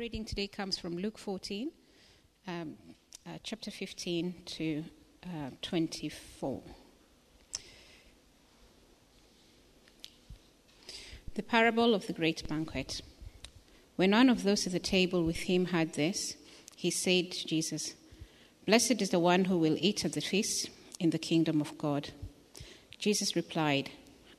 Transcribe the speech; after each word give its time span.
reading 0.00 0.24
today 0.24 0.46
comes 0.46 0.78
from 0.78 0.96
Luke 0.96 1.18
14, 1.18 1.70
um, 2.48 2.74
uh, 3.26 3.32
chapter 3.42 3.70
15 3.70 4.34
to 4.46 4.82
uh, 5.24 5.50
24. 5.60 6.62
The 11.34 11.42
parable 11.42 11.94
of 11.94 12.06
the 12.06 12.14
great 12.14 12.48
banquet. 12.48 13.02
When 13.96 14.12
one 14.12 14.30
of 14.30 14.42
those 14.42 14.66
at 14.66 14.72
the 14.72 14.78
table 14.78 15.22
with 15.22 15.36
him 15.36 15.66
heard 15.66 15.92
this, 15.92 16.34
he 16.76 16.90
said 16.90 17.32
to 17.32 17.46
Jesus, 17.46 17.92
Blessed 18.64 19.02
is 19.02 19.10
the 19.10 19.20
one 19.20 19.44
who 19.44 19.58
will 19.58 19.76
eat 19.78 20.06
at 20.06 20.14
the 20.14 20.22
feast 20.22 20.70
in 20.98 21.10
the 21.10 21.18
kingdom 21.18 21.60
of 21.60 21.76
God. 21.76 22.08
Jesus 22.98 23.36
replied, 23.36 23.90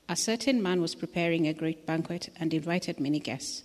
A 0.09 0.16
certain 0.16 0.64
man 0.64 0.82
was 0.82 0.96
preparing 0.96 1.48
a 1.48 1.54
great 1.54 1.86
banquet 1.86 2.30
and 2.38 2.52
invited 2.52 3.00
many 3.00 3.20
guests. 3.20 3.62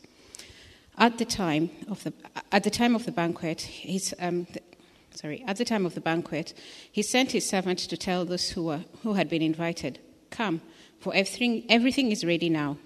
At 0.99 1.19
the 1.19 1.27
time 1.27 1.71
of 1.89 2.03
the, 2.05 2.13
at 2.53 2.65
the, 2.65 2.71
time 2.71 2.95
of 2.95 3.05
the 3.05 3.13
banquet, 3.13 3.61
his, 3.61 4.15
um, 4.19 4.47
the, 4.53 4.63
sorry, 5.15 5.45
at 5.47 5.59
the 5.59 5.65
time 5.65 5.85
of 5.85 5.95
the 5.95 6.01
banquet, 6.01 6.55
he 6.91 7.03
sent 7.03 7.33
his 7.33 7.47
servant 7.47 7.81
to 7.81 7.97
tell 7.99 8.25
those 8.25 8.51
who, 8.51 8.65
were, 8.65 8.81
who 9.03 9.13
had 9.13 9.29
been 9.29 9.43
invited, 9.43 9.99
Come, 10.31 10.63
for 10.99 11.15
everything, 11.15 11.65
everything 11.69 12.11
is 12.13 12.25
ready 12.25 12.49
now. 12.49 12.79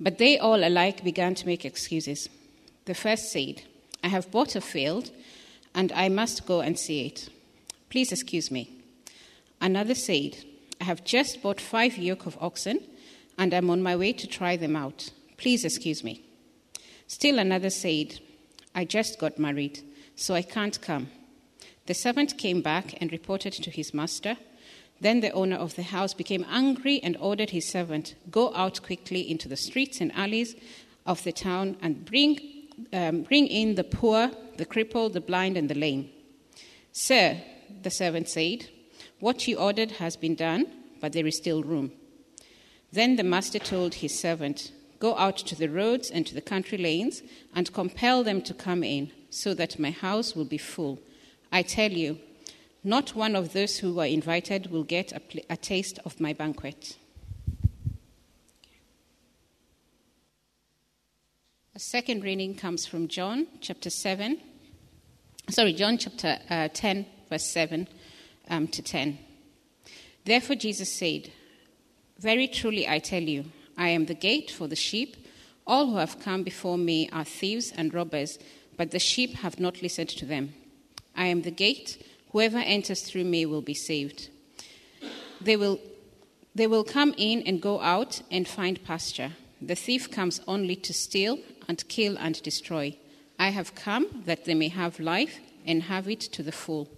But 0.00 0.18
they 0.18 0.38
all 0.38 0.64
alike 0.64 1.04
began 1.04 1.34
to 1.34 1.46
make 1.46 1.64
excuses. 1.64 2.28
The 2.86 2.94
first 2.94 3.30
said, 3.30 3.62
I 4.02 4.08
have 4.08 4.30
bought 4.30 4.56
a 4.56 4.60
field, 4.60 5.10
and 5.74 5.92
I 5.92 6.08
must 6.08 6.46
go 6.46 6.60
and 6.60 6.78
see 6.78 7.06
it. 7.06 7.28
Please 7.90 8.10
excuse 8.10 8.50
me. 8.50 8.70
Another 9.60 9.94
said, 9.94 10.44
I 10.80 10.84
have 10.84 11.04
just 11.04 11.42
bought 11.42 11.60
five 11.60 11.98
yoke 11.98 12.26
of 12.26 12.38
oxen, 12.40 12.80
and 13.38 13.52
I'm 13.52 13.70
on 13.70 13.82
my 13.82 13.96
way 13.96 14.12
to 14.14 14.26
try 14.26 14.56
them 14.56 14.76
out. 14.76 15.10
Please 15.36 15.64
excuse 15.64 16.02
me. 16.02 16.24
Still 17.06 17.38
another 17.38 17.70
said, 17.70 18.20
I 18.74 18.84
just 18.84 19.18
got 19.18 19.38
married, 19.38 19.80
so 20.16 20.34
I 20.34 20.42
can't 20.42 20.80
come. 20.80 21.08
The 21.86 21.94
servant 21.94 22.38
came 22.38 22.62
back 22.62 22.94
and 23.00 23.12
reported 23.12 23.52
to 23.52 23.70
his 23.70 23.92
master. 23.92 24.36
Then 25.00 25.20
the 25.20 25.30
owner 25.32 25.56
of 25.56 25.76
the 25.76 25.82
house 25.82 26.14
became 26.14 26.46
angry 26.48 27.00
and 27.02 27.16
ordered 27.18 27.50
his 27.50 27.68
servant, 27.68 28.14
Go 28.30 28.54
out 28.54 28.82
quickly 28.82 29.30
into 29.30 29.48
the 29.48 29.56
streets 29.56 30.00
and 30.00 30.12
alleys 30.14 30.56
of 31.04 31.22
the 31.24 31.32
town 31.32 31.76
and 31.82 32.04
bring, 32.04 32.38
um, 32.92 33.22
bring 33.22 33.46
in 33.46 33.74
the 33.74 33.84
poor, 33.84 34.30
the 34.56 34.64
crippled, 34.64 35.12
the 35.12 35.20
blind, 35.20 35.56
and 35.56 35.68
the 35.68 35.74
lame. 35.74 36.08
Sir, 36.92 37.36
the 37.82 37.90
servant 37.90 38.28
said, 38.28 38.68
What 39.20 39.46
you 39.46 39.58
ordered 39.58 39.92
has 39.92 40.16
been 40.16 40.36
done, 40.36 40.66
but 41.00 41.12
there 41.12 41.26
is 41.26 41.36
still 41.36 41.62
room. 41.62 41.92
Then 42.92 43.16
the 43.16 43.24
master 43.24 43.58
told 43.58 43.94
his 43.94 44.18
servant, 44.18 44.72
Go 44.98 45.16
out 45.16 45.36
to 45.38 45.54
the 45.54 45.68
roads 45.68 46.10
and 46.10 46.26
to 46.26 46.34
the 46.34 46.40
country 46.40 46.78
lanes 46.78 47.22
and 47.54 47.72
compel 47.72 48.22
them 48.24 48.40
to 48.42 48.54
come 48.54 48.82
in, 48.82 49.10
so 49.30 49.54
that 49.54 49.78
my 49.78 49.90
house 49.90 50.34
will 50.34 50.44
be 50.44 50.58
full. 50.58 51.00
I 51.50 51.62
tell 51.62 51.90
you, 51.90 52.18
not 52.82 53.14
one 53.14 53.34
of 53.34 53.52
those 53.52 53.78
who 53.78 53.94
were 53.94 54.04
invited 54.04 54.70
will 54.70 54.84
get 54.84 55.12
a, 55.12 55.20
pl- 55.20 55.40
a 55.48 55.56
taste 55.56 55.98
of 56.04 56.20
my 56.20 56.32
banquet. 56.32 56.96
A 61.74 61.80
second 61.80 62.22
reading 62.22 62.54
comes 62.54 62.86
from 62.86 63.08
John 63.08 63.48
chapter 63.60 63.90
7. 63.90 64.38
Sorry, 65.50 65.72
John 65.72 65.98
chapter 65.98 66.38
uh, 66.48 66.68
10, 66.72 67.06
verse 67.28 67.50
7 67.50 67.88
um, 68.48 68.68
to 68.68 68.82
10. 68.82 69.18
Therefore, 70.24 70.56
Jesus 70.56 70.92
said, 70.92 71.32
Very 72.18 72.46
truly 72.46 72.88
I 72.88 73.00
tell 73.00 73.22
you, 73.22 73.46
I 73.76 73.88
am 73.88 74.06
the 74.06 74.14
gate 74.14 74.50
for 74.50 74.68
the 74.68 74.76
sheep. 74.76 75.16
All 75.66 75.86
who 75.86 75.96
have 75.96 76.20
come 76.20 76.42
before 76.42 76.78
me 76.78 77.08
are 77.10 77.24
thieves 77.24 77.72
and 77.76 77.92
robbers, 77.94 78.38
but 78.76 78.90
the 78.90 78.98
sheep 78.98 79.34
have 79.36 79.58
not 79.58 79.82
listened 79.82 80.10
to 80.10 80.26
them. 80.26 80.54
I 81.16 81.26
am 81.26 81.42
the 81.42 81.50
gate. 81.50 82.04
Whoever 82.32 82.58
enters 82.58 83.02
through 83.02 83.24
me 83.24 83.46
will 83.46 83.62
be 83.62 83.74
saved. 83.74 84.28
They 85.40 85.56
will, 85.56 85.80
they 86.54 86.66
will 86.66 86.84
come 86.84 87.14
in 87.16 87.42
and 87.42 87.62
go 87.62 87.80
out 87.80 88.22
and 88.30 88.46
find 88.46 88.82
pasture. 88.84 89.32
The 89.62 89.74
thief 89.74 90.10
comes 90.10 90.40
only 90.46 90.76
to 90.76 90.92
steal 90.92 91.38
and 91.68 91.86
kill 91.88 92.16
and 92.18 92.42
destroy. 92.42 92.96
I 93.38 93.48
have 93.50 93.74
come 93.74 94.22
that 94.26 94.44
they 94.44 94.54
may 94.54 94.68
have 94.68 95.00
life 95.00 95.38
and 95.66 95.84
have 95.84 96.08
it 96.08 96.20
to 96.20 96.42
the 96.42 96.52
full. 96.52 96.88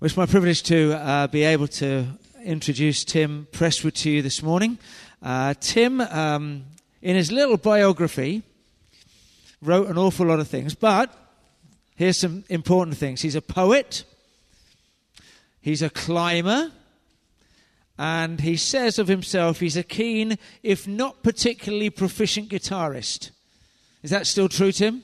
Well, 0.00 0.06
it's 0.06 0.16
my 0.16 0.26
privilege 0.26 0.62
to 0.64 0.94
uh, 0.94 1.26
be 1.26 1.42
able 1.42 1.68
to 1.68 2.06
introduce 2.42 3.04
Tim 3.04 3.46
Presswood 3.52 3.94
to 3.94 4.10
you 4.10 4.22
this 4.22 4.42
morning. 4.42 4.78
Uh, 5.22 5.54
Tim, 5.60 6.00
um, 6.00 6.64
in 7.02 7.16
his 7.16 7.32
little 7.32 7.56
biography, 7.56 8.42
wrote 9.60 9.88
an 9.88 9.98
awful 9.98 10.26
lot 10.26 10.40
of 10.40 10.48
things, 10.48 10.74
but 10.74 11.12
here's 11.96 12.18
some 12.18 12.44
important 12.48 12.96
things. 12.96 13.22
He's 13.22 13.34
a 13.34 13.42
poet, 13.42 14.04
he's 15.60 15.82
a 15.82 15.90
climber, 15.90 16.70
and 17.98 18.40
he 18.40 18.56
says 18.56 18.98
of 18.98 19.08
himself 19.08 19.60
he's 19.60 19.76
a 19.76 19.82
keen, 19.82 20.38
if 20.62 20.86
not 20.86 21.22
particularly 21.22 21.90
proficient 21.90 22.50
guitarist. 22.50 23.30
Is 24.02 24.10
that 24.10 24.26
still 24.26 24.48
true, 24.48 24.70
Tim? 24.70 25.02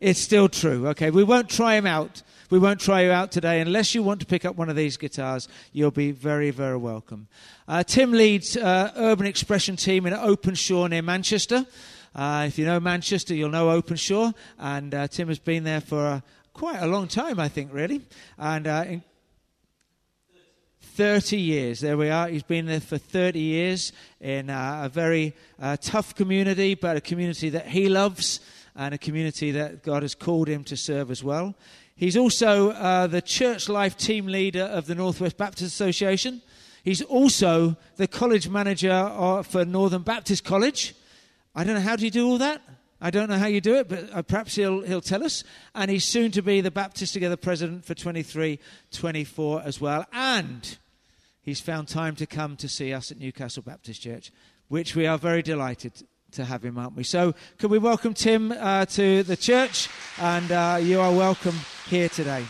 It's 0.00 0.20
still 0.20 0.48
true. 0.48 0.88
Okay, 0.88 1.10
we 1.10 1.24
won't 1.24 1.48
try 1.48 1.76
him 1.76 1.86
out. 1.86 2.22
We 2.50 2.58
won't 2.58 2.80
try 2.80 3.02
you 3.02 3.12
out 3.12 3.30
today. 3.30 3.60
Unless 3.60 3.94
you 3.94 4.02
want 4.02 4.18
to 4.20 4.26
pick 4.26 4.44
up 4.44 4.56
one 4.56 4.68
of 4.68 4.74
these 4.74 4.96
guitars, 4.96 5.46
you'll 5.72 5.92
be 5.92 6.10
very, 6.10 6.50
very 6.50 6.76
welcome. 6.76 7.28
Uh, 7.68 7.84
Tim 7.84 8.10
leads 8.10 8.56
uh, 8.56 8.90
Urban 8.96 9.26
Expression 9.26 9.76
Team 9.76 10.04
in 10.04 10.12
Openshaw 10.12 10.88
near 10.88 11.00
Manchester. 11.00 11.64
Uh, 12.12 12.46
if 12.48 12.58
you 12.58 12.66
know 12.66 12.80
Manchester, 12.80 13.34
you'll 13.34 13.50
know 13.50 13.70
Openshaw. 13.70 14.32
And 14.58 14.92
uh, 14.92 15.06
Tim 15.06 15.28
has 15.28 15.38
been 15.38 15.62
there 15.62 15.80
for 15.80 16.24
quite 16.52 16.82
a 16.82 16.88
long 16.88 17.06
time, 17.06 17.38
I 17.38 17.48
think, 17.48 17.72
really. 17.72 18.00
And 18.36 18.66
uh, 18.66 18.84
in 18.88 19.04
30 20.80 21.36
years. 21.36 21.78
There 21.78 21.96
we 21.96 22.10
are. 22.10 22.26
He's 22.26 22.42
been 22.42 22.66
there 22.66 22.80
for 22.80 22.98
30 22.98 23.38
years 23.38 23.92
in 24.20 24.50
uh, 24.50 24.82
a 24.86 24.88
very 24.88 25.36
uh, 25.62 25.76
tough 25.80 26.16
community, 26.16 26.74
but 26.74 26.96
a 26.96 27.00
community 27.00 27.48
that 27.50 27.68
he 27.68 27.88
loves 27.88 28.40
and 28.74 28.92
a 28.92 28.98
community 28.98 29.52
that 29.52 29.82
God 29.82 30.02
has 30.02 30.14
called 30.14 30.48
him 30.48 30.64
to 30.64 30.76
serve 30.76 31.10
as 31.12 31.22
well. 31.22 31.54
He's 32.00 32.16
also 32.16 32.70
uh, 32.70 33.08
the 33.08 33.20
church 33.20 33.68
life 33.68 33.94
team 33.94 34.24
leader 34.26 34.62
of 34.62 34.86
the 34.86 34.94
Northwest 34.94 35.36
Baptist 35.36 35.66
Association. 35.74 36.40
He's 36.82 37.02
also 37.02 37.76
the 37.96 38.08
college 38.08 38.48
manager 38.48 38.90
uh, 38.90 39.42
for 39.42 39.66
Northern 39.66 40.00
Baptist 40.00 40.42
College. 40.42 40.94
I 41.54 41.62
don't 41.62 41.74
know 41.74 41.82
how 41.82 41.96
do 41.96 42.06
you 42.06 42.10
do 42.10 42.26
all 42.26 42.38
that. 42.38 42.62
I 43.02 43.10
don't 43.10 43.28
know 43.28 43.36
how 43.36 43.48
you 43.48 43.60
do 43.60 43.74
it, 43.74 43.90
but 43.90 44.08
uh, 44.14 44.22
perhaps 44.22 44.54
he'll, 44.54 44.80
he'll 44.80 45.02
tell 45.02 45.22
us. 45.22 45.44
And 45.74 45.90
he's 45.90 46.06
soon 46.06 46.30
to 46.30 46.40
be 46.40 46.62
the 46.62 46.70
Baptist 46.70 47.12
Together 47.12 47.36
president 47.36 47.84
for 47.84 47.94
23 47.94 48.58
24 48.92 49.60
as 49.60 49.78
well. 49.78 50.06
And 50.10 50.78
he's 51.42 51.60
found 51.60 51.88
time 51.88 52.16
to 52.16 52.24
come 52.24 52.56
to 52.56 52.68
see 52.68 52.94
us 52.94 53.10
at 53.10 53.20
Newcastle 53.20 53.62
Baptist 53.62 54.00
Church, 54.00 54.32
which 54.68 54.96
we 54.96 55.06
are 55.06 55.18
very 55.18 55.42
delighted 55.42 56.02
to 56.32 56.44
have 56.44 56.64
him, 56.64 56.78
aren't 56.78 56.96
we? 56.96 57.04
So, 57.04 57.34
can 57.58 57.70
we 57.70 57.78
welcome 57.78 58.14
Tim 58.14 58.52
uh, 58.52 58.86
to 58.86 59.22
the 59.22 59.36
church? 59.36 59.88
And 60.18 60.50
uh, 60.50 60.78
you 60.80 61.00
are 61.00 61.12
welcome 61.12 61.54
here 61.88 62.08
today. 62.08 62.44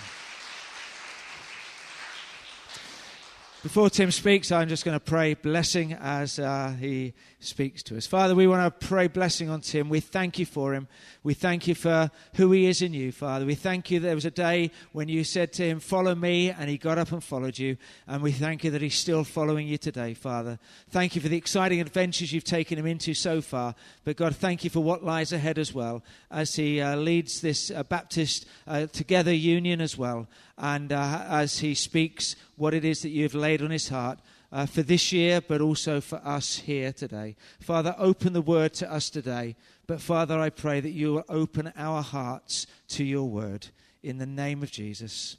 Before 3.62 3.90
Tim 3.90 4.10
speaks, 4.10 4.50
I'm 4.52 4.70
just 4.70 4.86
going 4.86 4.98
to 4.98 5.04
pray 5.04 5.34
blessing 5.34 5.92
as 5.92 6.38
uh, 6.38 6.74
he 6.80 7.12
speaks 7.40 7.82
to 7.82 7.96
us. 7.98 8.06
Father, 8.06 8.34
we 8.34 8.46
want 8.46 8.80
to 8.80 8.86
pray 8.86 9.06
blessing 9.06 9.50
on 9.50 9.60
Tim. 9.60 9.90
We 9.90 10.00
thank 10.00 10.38
you 10.38 10.46
for 10.46 10.72
him. 10.72 10.88
We 11.22 11.34
thank 11.34 11.68
you 11.68 11.74
for 11.74 12.10
who 12.36 12.52
he 12.52 12.64
is 12.64 12.80
in 12.80 12.94
you, 12.94 13.12
Father. 13.12 13.44
We 13.44 13.54
thank 13.54 13.90
you 13.90 14.00
that 14.00 14.06
there 14.06 14.14
was 14.14 14.24
a 14.24 14.30
day 14.30 14.70
when 14.92 15.08
you 15.10 15.24
said 15.24 15.52
to 15.54 15.62
him, 15.62 15.78
Follow 15.78 16.14
me, 16.14 16.50
and 16.50 16.70
he 16.70 16.78
got 16.78 16.96
up 16.96 17.12
and 17.12 17.22
followed 17.22 17.58
you. 17.58 17.76
And 18.06 18.22
we 18.22 18.32
thank 18.32 18.64
you 18.64 18.70
that 18.70 18.80
he's 18.80 18.94
still 18.94 19.24
following 19.24 19.68
you 19.68 19.76
today, 19.76 20.14
Father. 20.14 20.58
Thank 20.88 21.14
you 21.14 21.20
for 21.20 21.28
the 21.28 21.36
exciting 21.36 21.82
adventures 21.82 22.32
you've 22.32 22.44
taken 22.44 22.78
him 22.78 22.86
into 22.86 23.12
so 23.12 23.42
far. 23.42 23.74
But 24.04 24.16
God, 24.16 24.36
thank 24.36 24.64
you 24.64 24.70
for 24.70 24.80
what 24.80 25.04
lies 25.04 25.34
ahead 25.34 25.58
as 25.58 25.74
well 25.74 26.02
as 26.30 26.56
he 26.56 26.80
uh, 26.80 26.96
leads 26.96 27.42
this 27.42 27.70
uh, 27.70 27.82
Baptist 27.82 28.46
uh, 28.66 28.86
Together 28.86 29.34
Union 29.34 29.82
as 29.82 29.98
well 29.98 30.28
and 30.60 30.92
uh, 30.92 31.24
as 31.28 31.58
he 31.58 31.74
speaks 31.74 32.36
what 32.60 32.74
it 32.74 32.84
is 32.84 33.00
that 33.00 33.08
you've 33.08 33.34
laid 33.34 33.62
on 33.62 33.70
his 33.70 33.88
heart 33.88 34.18
uh, 34.52 34.66
for 34.66 34.82
this 34.82 35.12
year, 35.12 35.40
but 35.40 35.62
also 35.62 35.98
for 35.98 36.20
us 36.22 36.58
here 36.58 36.92
today. 36.92 37.34
Father, 37.58 37.94
open 37.96 38.34
the 38.34 38.42
word 38.42 38.74
to 38.74 38.92
us 38.92 39.08
today. 39.08 39.56
But 39.86 40.02
Father, 40.02 40.38
I 40.38 40.50
pray 40.50 40.80
that 40.80 40.90
you 40.90 41.14
will 41.14 41.24
open 41.30 41.72
our 41.74 42.02
hearts 42.02 42.66
to 42.88 43.02
your 43.02 43.24
word 43.24 43.68
in 44.02 44.18
the 44.18 44.26
name 44.26 44.62
of 44.62 44.70
Jesus. 44.70 45.38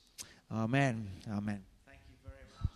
Amen. 0.51 1.09
Amen. 1.31 1.61
Thank 1.85 1.99
you 2.09 2.15
very 2.23 2.43
much. 2.59 2.71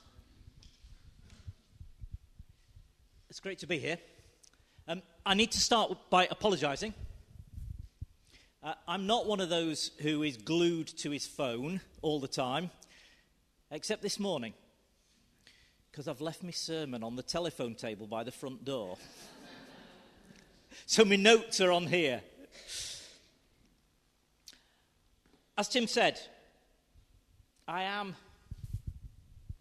It's 3.31 3.39
great 3.39 3.57
to 3.59 3.67
be 3.67 3.79
here. 3.79 3.97
Um, 4.87 5.01
I 5.25 5.33
need 5.33 5.51
to 5.53 5.59
start 5.59 5.91
by 6.11 6.27
apologizing. 6.29 6.93
Uh, 8.61 8.73
I'm 8.87 9.07
not 9.07 9.25
one 9.25 9.39
of 9.39 9.49
those 9.49 9.89
who 10.01 10.21
is 10.21 10.37
glued 10.37 10.87
to 10.99 11.09
his 11.09 11.25
phone 11.25 11.81
all 12.03 12.19
the 12.19 12.27
time, 12.27 12.69
Except 13.71 14.03
this 14.03 14.19
morning, 14.19 14.53
because 15.91 16.07
I've 16.07 16.21
left 16.21 16.43
my 16.43 16.51
sermon 16.51 17.03
on 17.03 17.15
the 17.15 17.23
telephone 17.23 17.73
table 17.73 18.05
by 18.05 18.23
the 18.23 18.31
front 18.31 18.63
door. 18.63 18.97
so 20.85 21.03
my 21.03 21.15
notes 21.15 21.59
are 21.61 21.71
on 21.71 21.87
here. 21.87 22.21
As 25.57 25.67
Tim 25.67 25.87
said, 25.87 26.19
I 27.67 27.83
am, 27.83 28.15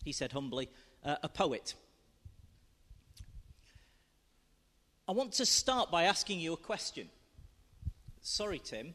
he 0.05 0.13
said 0.13 0.33
humbly, 0.33 0.69
uh, 1.03 1.17
a 1.23 1.29
poet. 1.29 1.75
I 5.09 5.13
want 5.13 5.33
to 5.33 5.47
start 5.47 5.91
by 5.91 6.05
asking 6.05 6.41
you 6.41 6.53
a 6.53 6.59
question. 6.59 7.09
Sorry, 8.21 8.59
Tim. 8.59 8.95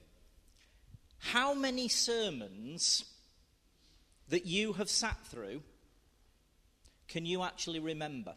How 1.17 1.53
many 1.55 1.87
sermons 1.87 3.05
that 4.29 4.45
you 4.45 4.73
have 4.73 4.89
sat 4.89 5.17
through 5.27 5.61
can 7.09 7.25
you 7.25 7.41
actually 7.41 7.79
remember? 7.79 8.35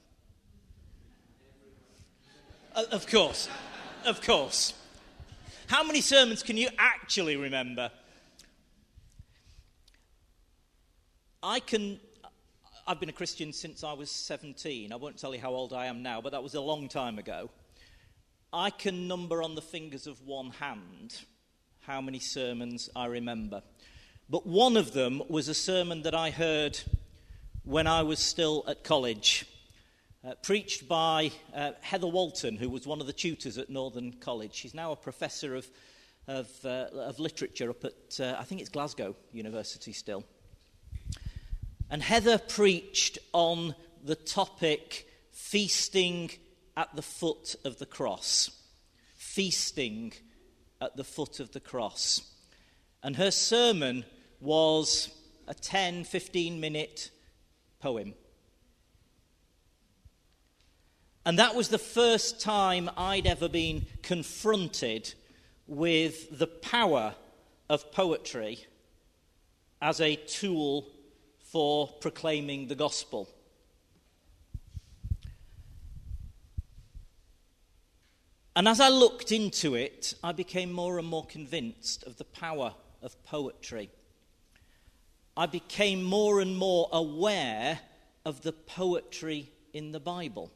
Uh, 2.75 2.85
of 2.91 3.06
course. 3.06 3.49
Of 4.06 4.23
course. 4.23 4.73
How 5.67 5.85
many 5.85 6.00
sermons 6.00 6.43
can 6.43 6.56
you 6.56 6.69
actually 6.79 7.37
remember? 7.37 7.91
I 11.43 11.61
can. 11.61 12.00
I've 12.87 12.99
been 12.99 13.11
a 13.11 13.12
Christian 13.12 13.53
since 13.53 13.85
I 13.85 13.93
was 13.93 14.11
17. 14.11 14.91
I 14.91 14.97
won't 14.97 15.19
tell 15.19 15.35
you 15.35 15.41
how 15.41 15.50
old 15.50 15.73
I 15.73 15.87
am 15.87 16.03
now, 16.03 16.23
but 16.23 16.33
that 16.33 16.43
was 16.43 16.55
a 16.55 16.61
long 16.61 16.88
time 16.88 17.19
ago. 17.19 17.50
I 18.55 18.71
can 18.71 19.06
number 19.06 19.43
on 19.43 19.55
the 19.55 19.62
fingers 19.62 20.06
of 20.06 20.21
one 20.27 20.50
hand 20.50 21.15
how 21.81 22.00
many 22.00 22.19
sermons 22.21 22.88
I 22.97 23.06
remember. 23.06 23.62
But 24.32 24.46
one 24.46 24.79
of 24.79 24.94
them 24.94 25.20
was 25.29 25.49
a 25.49 25.55
sermon 25.55 26.05
that 26.05 26.14
I 26.14 26.31
heard 26.31 26.81
when 27.64 27.87
I 27.87 28.02
was 28.02 28.19
still 28.19 28.64
at 28.67 28.82
college, 28.82 29.44
uh, 30.26 30.37
preached 30.43 30.88
by 30.88 31.32
uh, 31.55 31.73
Heather 31.82 32.06
Walton, 32.06 32.56
who 32.56 32.70
was 32.70 32.87
one 32.87 33.02
of 33.02 33.06
the 33.06 33.12
tutors 33.12 33.58
at 33.58 33.69
Northern 33.69 34.11
College. 34.11 34.55
She's 34.55 34.73
now 34.73 34.90
a 34.90 34.96
professor 34.96 35.55
of, 35.55 35.69
of, 36.29 36.49
uh, 36.64 36.87
of 36.94 37.20
literature 37.20 37.69
up 37.69 37.84
at, 37.84 38.20
uh, 38.20 38.37
I 38.38 38.44
think 38.44 38.62
it's 38.62 38.70
Glasgow 38.70 39.14
University 39.32 39.93
still. 39.93 40.25
And 41.90 42.02
Heather 42.02 42.38
preached 42.38 43.19
on 43.35 43.75
the 44.02 44.17
topic 44.17 45.06
feasting 45.31 46.31
at 46.75 46.96
the 46.96 47.02
foot 47.02 47.55
of 47.67 47.78
the 47.78 47.85
cross. 47.85 48.50
Feasting 49.14 50.14
at 50.81 50.96
the 50.96 51.05
foot 51.05 51.38
of 51.38 51.52
the 51.52 51.61
cross. 51.61 52.23
And 53.02 53.17
her 53.17 53.31
sermon 53.31 54.06
was 54.43 55.09
a 55.47 55.55
10, 55.55 56.05
15 56.05 56.61
minute 56.61 57.11
poem. 57.81 58.15
And 61.25 61.39
that 61.39 61.55
was 61.55 61.69
the 61.69 61.79
first 61.79 62.41
time 62.41 62.91
I'd 62.97 63.27
ever 63.27 63.49
been 63.49 63.87
confronted 64.03 65.15
with 65.69 66.37
the 66.37 66.49
power 66.49 67.15
of 67.71 67.93
poetry 67.93 68.59
as 69.81 70.00
a 70.00 70.17
tool 70.17 70.88
for 71.38 71.87
proclaiming 72.00 72.67
the 72.67 72.75
gospel. 72.75 73.29
And 78.56 78.69
as 78.69 78.81
I 78.81 78.88
looked 78.88 79.33
into 79.33 79.77
it, 79.77 80.15
I 80.23 80.33
became 80.33 80.73
more 80.73 80.99
and 80.99 81.06
more 81.06 81.25
convinced 81.25 82.03
of 82.05 82.17
the 82.19 82.25
power 82.25 82.75
of 83.00 83.23
poetry. 83.25 83.91
I 85.37 85.46
became 85.46 86.02
more 86.02 86.40
and 86.40 86.56
more 86.56 86.88
aware 86.93 87.81
of 88.25 88.43
the 88.43 88.52
poetry 88.52 89.50
in 89.73 89.93
the 89.93 90.00
Bible. 90.00 90.52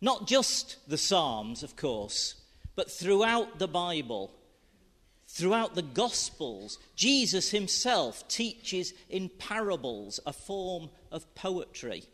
Not 0.00 0.26
just 0.26 0.76
the 0.88 0.96
Psalms, 0.96 1.62
of 1.62 1.76
course, 1.76 2.36
but 2.74 2.90
throughout 2.90 3.58
the 3.58 3.68
Bible, 3.68 4.30
throughout 5.26 5.74
the 5.74 5.82
Gospels, 5.82 6.78
Jesus 6.96 7.50
himself 7.50 8.26
teaches 8.28 8.94
in 9.08 9.28
parables 9.28 10.20
a 10.24 10.32
form 10.32 10.90
of 11.10 11.34
poetry. 11.34 12.04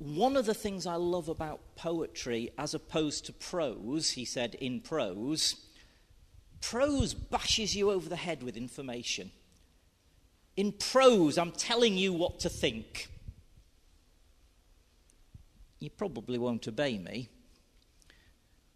One 0.00 0.34
of 0.38 0.46
the 0.46 0.54
things 0.54 0.86
I 0.86 0.94
love 0.94 1.28
about 1.28 1.76
poetry, 1.76 2.50
as 2.56 2.72
opposed 2.72 3.26
to 3.26 3.34
prose, 3.34 4.12
he 4.12 4.24
said 4.24 4.54
in 4.54 4.80
prose, 4.80 5.56
prose 6.62 7.12
bashes 7.12 7.76
you 7.76 7.90
over 7.90 8.08
the 8.08 8.16
head 8.16 8.42
with 8.42 8.56
information. 8.56 9.30
In 10.56 10.72
prose, 10.72 11.36
I'm 11.36 11.52
telling 11.52 11.98
you 11.98 12.14
what 12.14 12.40
to 12.40 12.48
think. 12.48 13.08
You 15.80 15.90
probably 15.90 16.38
won't 16.38 16.66
obey 16.66 16.96
me. 16.96 17.28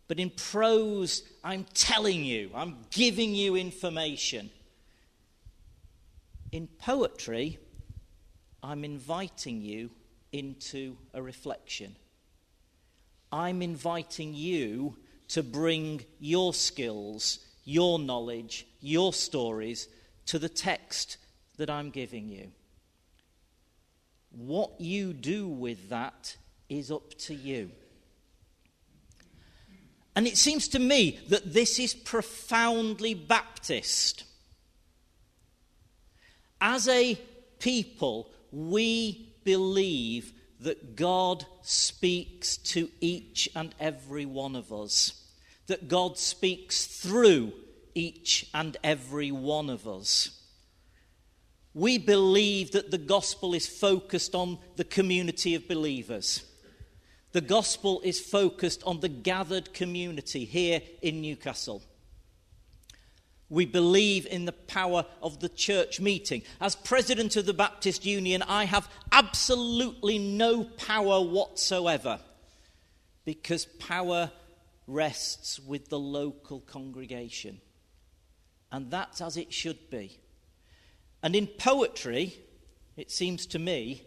But 0.09 0.20
in 0.20 0.29
prose, 0.29 1.23
I'm 1.43 1.65
telling 1.73 2.23
you, 2.23 2.50
I'm 2.55 2.77
giving 2.91 3.35
you 3.35 3.56
information. 3.56 4.50
In 6.53 6.67
poetry, 6.67 7.59
I'm 8.62 8.85
inviting 8.85 9.62
you 9.62 9.88
into 10.34 10.96
a 11.14 11.22
reflection. 11.22 11.94
I'm 13.31 13.62
inviting 13.62 14.34
you 14.34 14.96
to 15.28 15.44
bring 15.44 16.04
your 16.19 16.52
skills, 16.52 17.38
your 17.64 18.00
knowledge, 18.00 18.66
your 18.81 19.12
stories 19.12 19.88
to 20.26 20.40
the 20.40 20.48
text 20.48 21.19
that 21.56 21.70
I'm 21.70 21.90
giving 21.90 22.28
you. 22.28 22.50
What 24.32 24.81
you 24.81 25.12
do 25.12 25.46
with 25.46 25.88
that 25.90 26.36
is 26.69 26.90
up 26.90 27.14
to 27.20 27.34
you. 27.34 27.70
And 30.16 30.26
it 30.26 30.36
seems 30.36 30.66
to 30.69 30.81
me 30.81 31.20
that 31.28 31.52
this 31.52 31.78
is 31.78 31.94
profoundly 31.94 33.14
Baptist. 33.14 34.25
As 36.60 36.88
a 36.88 37.20
people, 37.60 38.32
we 38.50 39.33
believe 39.44 40.32
that 40.61 40.96
God 40.96 41.46
speaks 41.62 42.56
to 42.56 42.88
each 43.00 43.49
and 43.55 43.75
every 43.79 44.25
one 44.25 44.56
of 44.56 44.73
us, 44.73 45.23
that 45.67 45.88
God 45.88 46.19
speaks 46.19 46.87
through 46.87 47.52
each 47.94 48.49
and 48.55 48.76
every 48.82 49.31
one 49.31 49.70
of 49.70 49.87
us. 49.87 50.41
We 51.75 51.99
believe 51.99 52.73
that 52.73 52.91
the 52.91 52.99
gospel 52.99 53.52
is 53.52 53.67
focused 53.67 54.35
on 54.35 54.58
the 54.76 54.85
community 54.85 55.55
of 55.55 55.69
believers. 55.69 56.44
The 57.32 57.41
gospel 57.41 58.00
is 58.05 58.20
focused 58.20 58.82
on 58.84 59.01
the 59.01 59.08
gathered 59.08 59.74
community 59.74 60.44
here 60.44 60.81
in 61.03 61.20
Newcastle. 61.20 61.82
We 63.55 63.67
believe 63.67 64.27
in 64.27 64.46
the 64.46 64.53
power 64.53 65.06
of 65.23 65.39
the 65.39 65.49
church 65.49 66.01
meeting. 66.01 66.43
As 66.61 66.75
president 66.75 67.37
of 67.37 67.46
the 67.46 67.55
Baptist 67.55 68.05
Union, 68.05 68.43
I 68.43 68.65
have 68.65 68.91
absolutely 69.13 70.19
no 70.19 70.65
power 70.65 71.20
whatsoever 71.20 72.19
because 73.25 73.67
power 73.79 74.32
rests 74.89 75.61
with 75.61 75.89
the 75.89 76.01
local 76.01 76.63
congregation. 76.63 77.61
And 78.73 78.91
that's 78.91 79.20
as 79.20 79.37
it 79.37 79.53
should 79.53 79.89
be. 79.89 80.19
And 81.23 81.37
in 81.37 81.46
poetry, 81.46 82.34
it 82.96 83.13
seems 83.13 83.46
to 83.46 83.61
me, 83.61 84.03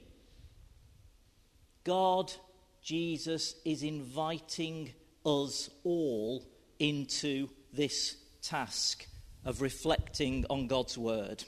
God, 1.85 2.33
Jesus, 2.81 3.55
is 3.63 3.81
inviting 3.81 4.91
us 5.25 5.69
all 5.85 6.43
into 6.79 7.47
this 7.71 8.17
task 8.41 9.07
of 9.47 9.61
reflecting 9.61 10.45
on 10.49 10.67
God's 10.67 10.97
word. 10.97 11.45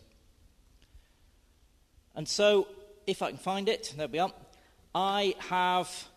And 2.16 2.28
so, 2.28 2.68
if 3.06 3.22
I 3.22 3.28
can 3.28 3.38
find 3.38 3.68
it, 3.68 3.94
there 3.98 4.08
we 4.08 4.20
are. 4.20 4.32
I 4.96 5.36
have 5.50 6.08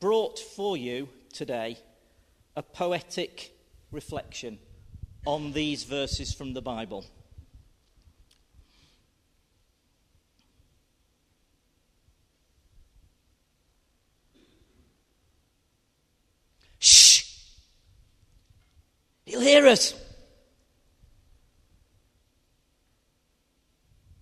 brought 0.00 0.40
for 0.40 0.76
you 0.76 1.08
today 1.32 1.78
a 2.56 2.62
poetic 2.62 3.52
reflection 3.92 4.58
on 5.26 5.52
these 5.52 5.84
verses 5.84 6.34
from 6.34 6.54
the 6.54 6.60
Bible. 6.60 7.04
Shh! 16.80 17.46
He'll 19.24 19.40
hear 19.40 19.68
us. 19.68 19.94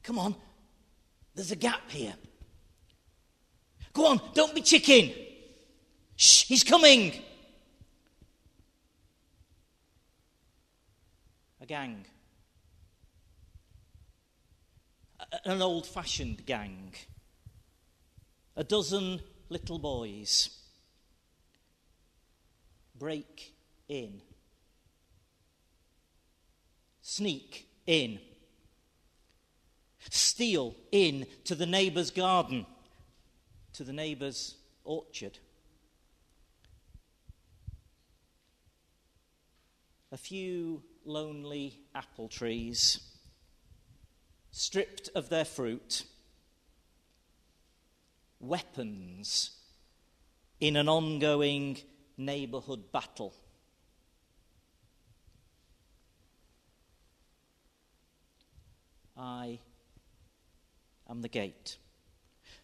Come 0.08 0.20
on, 0.20 0.34
there's 1.34 1.50
a 1.50 1.56
gap 1.56 1.90
here. 1.90 2.14
Go 3.92 4.06
on, 4.06 4.18
don't 4.32 4.54
be 4.54 4.62
chicken. 4.62 5.12
Shh, 6.16 6.44
he's 6.44 6.64
coming. 6.64 7.12
A 11.60 11.66
gang. 11.66 12.06
An 15.44 15.60
old 15.60 15.86
fashioned 15.86 16.46
gang. 16.46 16.94
A 18.56 18.64
dozen 18.64 19.20
little 19.50 19.78
boys. 19.78 20.48
break 22.98 23.52
in, 23.88 24.22
sneak 27.02 27.68
in, 27.86 28.18
steal 30.10 30.74
in 30.92 31.26
to 31.44 31.54
the 31.54 31.66
neighbour's 31.66 32.10
garden, 32.10 32.66
to 33.72 33.84
the 33.84 33.92
neighbour's 33.92 34.54
orchard. 34.84 35.38
A 40.10 40.16
few 40.16 40.82
lonely 41.04 41.78
apple 41.94 42.28
trees, 42.28 43.00
stripped 44.50 45.10
of 45.14 45.28
their 45.28 45.44
fruit, 45.44 46.04
weapons 48.40 49.50
in 50.60 50.76
an 50.76 50.88
ongoing 50.88 51.78
neighbourhood 52.16 52.90
battle. 52.90 53.34
I 59.16 59.58
am 61.08 61.22
the 61.22 61.28
gate. 61.28 61.78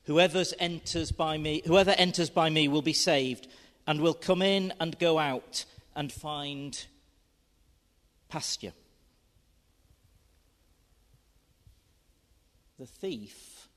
Whoever 0.04 0.44
enters 0.58 1.12
by 1.12 1.38
me, 1.38 1.62
whoever 1.66 1.92
enters 1.92 2.30
by 2.30 2.50
me 2.50 2.68
will 2.68 2.82
be 2.82 2.92
saved 2.92 3.48
and 3.86 4.00
will 4.00 4.14
come 4.14 4.42
in 4.42 4.72
and 4.78 4.98
go 4.98 5.18
out 5.18 5.64
and 5.96 6.12
find 6.12 6.86
pasture. 8.28 8.72
The 12.78 12.86
thief 12.86 13.68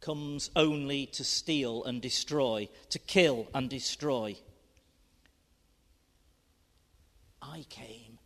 comes 0.00 0.50
only 0.56 1.06
to 1.06 1.24
steal 1.24 1.84
and 1.84 2.00
destroy, 2.00 2.68
to 2.88 2.98
kill 2.98 3.48
and 3.54 3.68
destroy. 3.68 4.36
I 7.42 7.64
came 7.68 8.18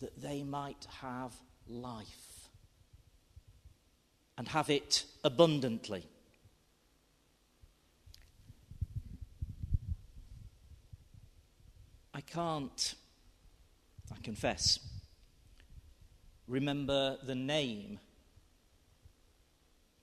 that 0.00 0.20
they 0.20 0.42
might 0.42 0.86
have 1.02 1.34
life 1.68 2.27
and 4.38 4.46
have 4.46 4.70
it 4.70 5.04
abundantly. 5.24 6.04
I 12.14 12.20
can't, 12.20 12.94
I 14.12 14.16
confess, 14.22 14.78
remember 16.46 17.18
the 17.24 17.34
name 17.34 17.98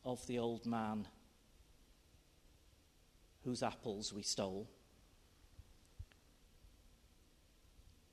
of 0.04 0.26
the 0.28 0.38
old 0.38 0.66
man 0.66 1.08
whose 3.46 3.64
apples 3.64 4.12
we 4.12 4.22
stole. 4.22 4.68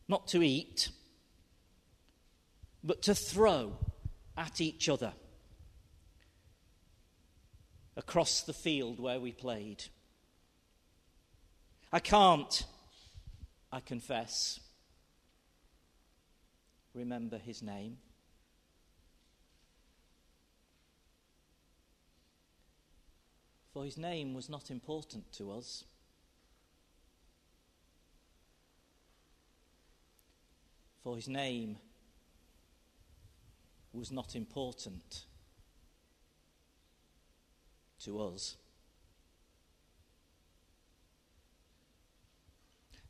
Not 0.06 0.28
to 0.28 0.42
eat, 0.42 0.88
but 2.84 3.02
to 3.02 3.14
throw 3.14 3.76
at 4.36 4.60
each 4.60 4.88
other 4.88 5.14
across 7.96 8.42
the 8.42 8.52
field 8.52 8.98
where 8.98 9.20
we 9.20 9.32
played. 9.32 9.84
I 11.92 12.00
can't, 12.00 12.64
I 13.70 13.80
confess, 13.80 14.60
remember 16.94 17.38
his 17.38 17.62
name. 17.62 17.98
For 23.72 23.84
his 23.84 23.96
name 23.96 24.34
was 24.34 24.48
not 24.48 24.70
important 24.70 25.32
to 25.32 25.52
us. 25.52 25.84
For 31.02 31.16
his 31.16 31.26
name 31.26 31.76
was 33.92 34.12
not 34.12 34.36
important 34.36 35.24
to 38.04 38.20
us. 38.20 38.56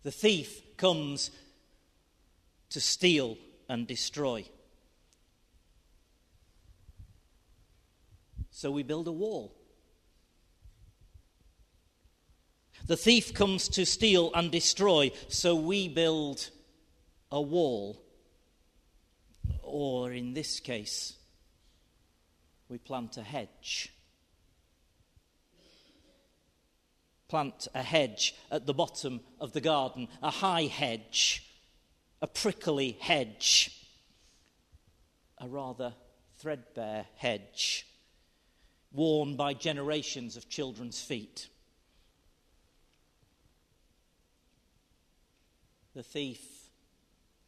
The 0.03 0.11
thief 0.11 0.77
comes 0.77 1.31
to 2.71 2.81
steal 2.81 3.39
and 3.69 3.87
destroy. 3.87 4.45
So 8.51 8.71
we 8.71 8.83
build 8.83 9.09
a 9.09 9.13
wall. 9.13 9.55
The 12.87 12.97
thief 12.97 13.33
comes 13.33 13.69
to 13.69 13.87
steal 13.87 14.33
and 14.35 14.51
destroy, 14.51 15.13
so 15.29 15.55
we 15.55 15.89
build 15.89 16.51
a 17.31 17.41
wall. 17.41 18.03
Or 19.63 20.13
in 20.13 20.35
this 20.35 20.59
case, 20.59 21.15
we 22.69 22.79
plant 22.79 23.17
a 23.17 23.23
hedge. 23.23 23.93
Plant 27.33 27.67
a 27.75 27.83
hedge 27.83 28.35
at 28.51 28.67
the 28.67 28.75
bottom 28.75 29.23
of 29.41 29.55
the 29.55 29.63
garden, 29.63 30.09
a 30.23 30.29
high 30.29 30.65
hedge, 30.65 31.51
a 32.21 32.27
prickly 32.27 32.99
hedge, 33.01 33.75
a 35.39 35.49
rather 35.49 35.95
threadbare 36.37 37.07
hedge, 37.17 37.87
worn 38.93 39.37
by 39.37 39.55
generations 39.55 40.37
of 40.37 40.51
children's 40.51 41.01
feet. 41.01 41.49
the 45.95 46.03
thief 46.03 46.41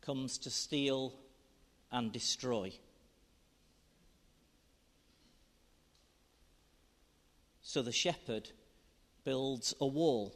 comes 0.01 0.39
to 0.39 0.51
steal 0.51 1.15
and 1.91 2.13
destroy. 2.13 2.73
So 7.63 7.83
the 7.83 7.93
shepherd 7.93 8.51
builds 9.25 9.75
a 9.81 9.87
wall, 9.87 10.35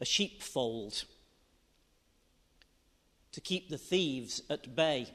a 0.00 0.04
sheepfold, 0.04 1.04
to 3.32 3.40
keep 3.40 3.68
the 3.68 3.78
thieves 3.78 4.42
at 4.50 4.74
bay, 4.74 5.06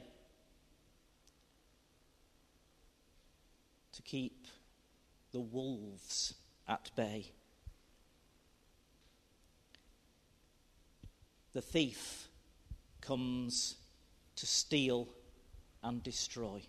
to 3.91 4.01
keep 4.01 4.47
the 5.31 5.39
wolves 5.41 6.33
at 6.67 6.91
bay. 6.95 7.31
The 11.53 11.61
thief 11.61 12.27
comes 13.01 13.75
to 14.35 14.45
steal 14.45 15.07
and 15.83 16.03
destroy. 16.03 16.61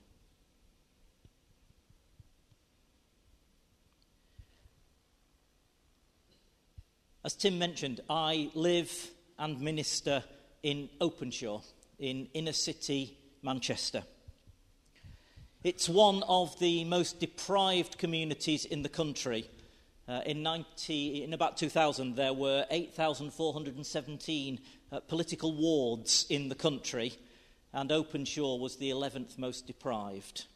As 7.26 7.34
Tim 7.34 7.58
mentioned, 7.58 8.02
I 8.08 8.52
live 8.54 9.10
and 9.36 9.60
minister 9.60 10.22
in 10.62 10.88
Openshaw, 11.00 11.60
in 11.98 12.28
inner 12.34 12.52
city 12.52 13.18
Manchester. 13.42 14.04
It's 15.64 15.88
one 15.88 16.22
of 16.28 16.56
the 16.60 16.84
most 16.84 17.18
deprived 17.18 17.98
communities 17.98 18.64
in 18.64 18.84
the 18.84 18.88
country. 18.88 19.50
Uh, 20.06 20.20
in, 20.24 20.44
90, 20.44 21.24
in 21.24 21.34
about 21.34 21.56
2000, 21.56 22.14
there 22.14 22.32
were 22.32 22.64
8,417 22.70 24.60
uh, 24.92 25.00
political 25.00 25.52
wards 25.52 26.26
in 26.30 26.48
the 26.48 26.54
country, 26.54 27.12
and 27.72 27.90
Openshaw 27.90 28.54
was 28.54 28.76
the 28.76 28.90
11th 28.90 29.36
most 29.36 29.66
deprived. 29.66 30.46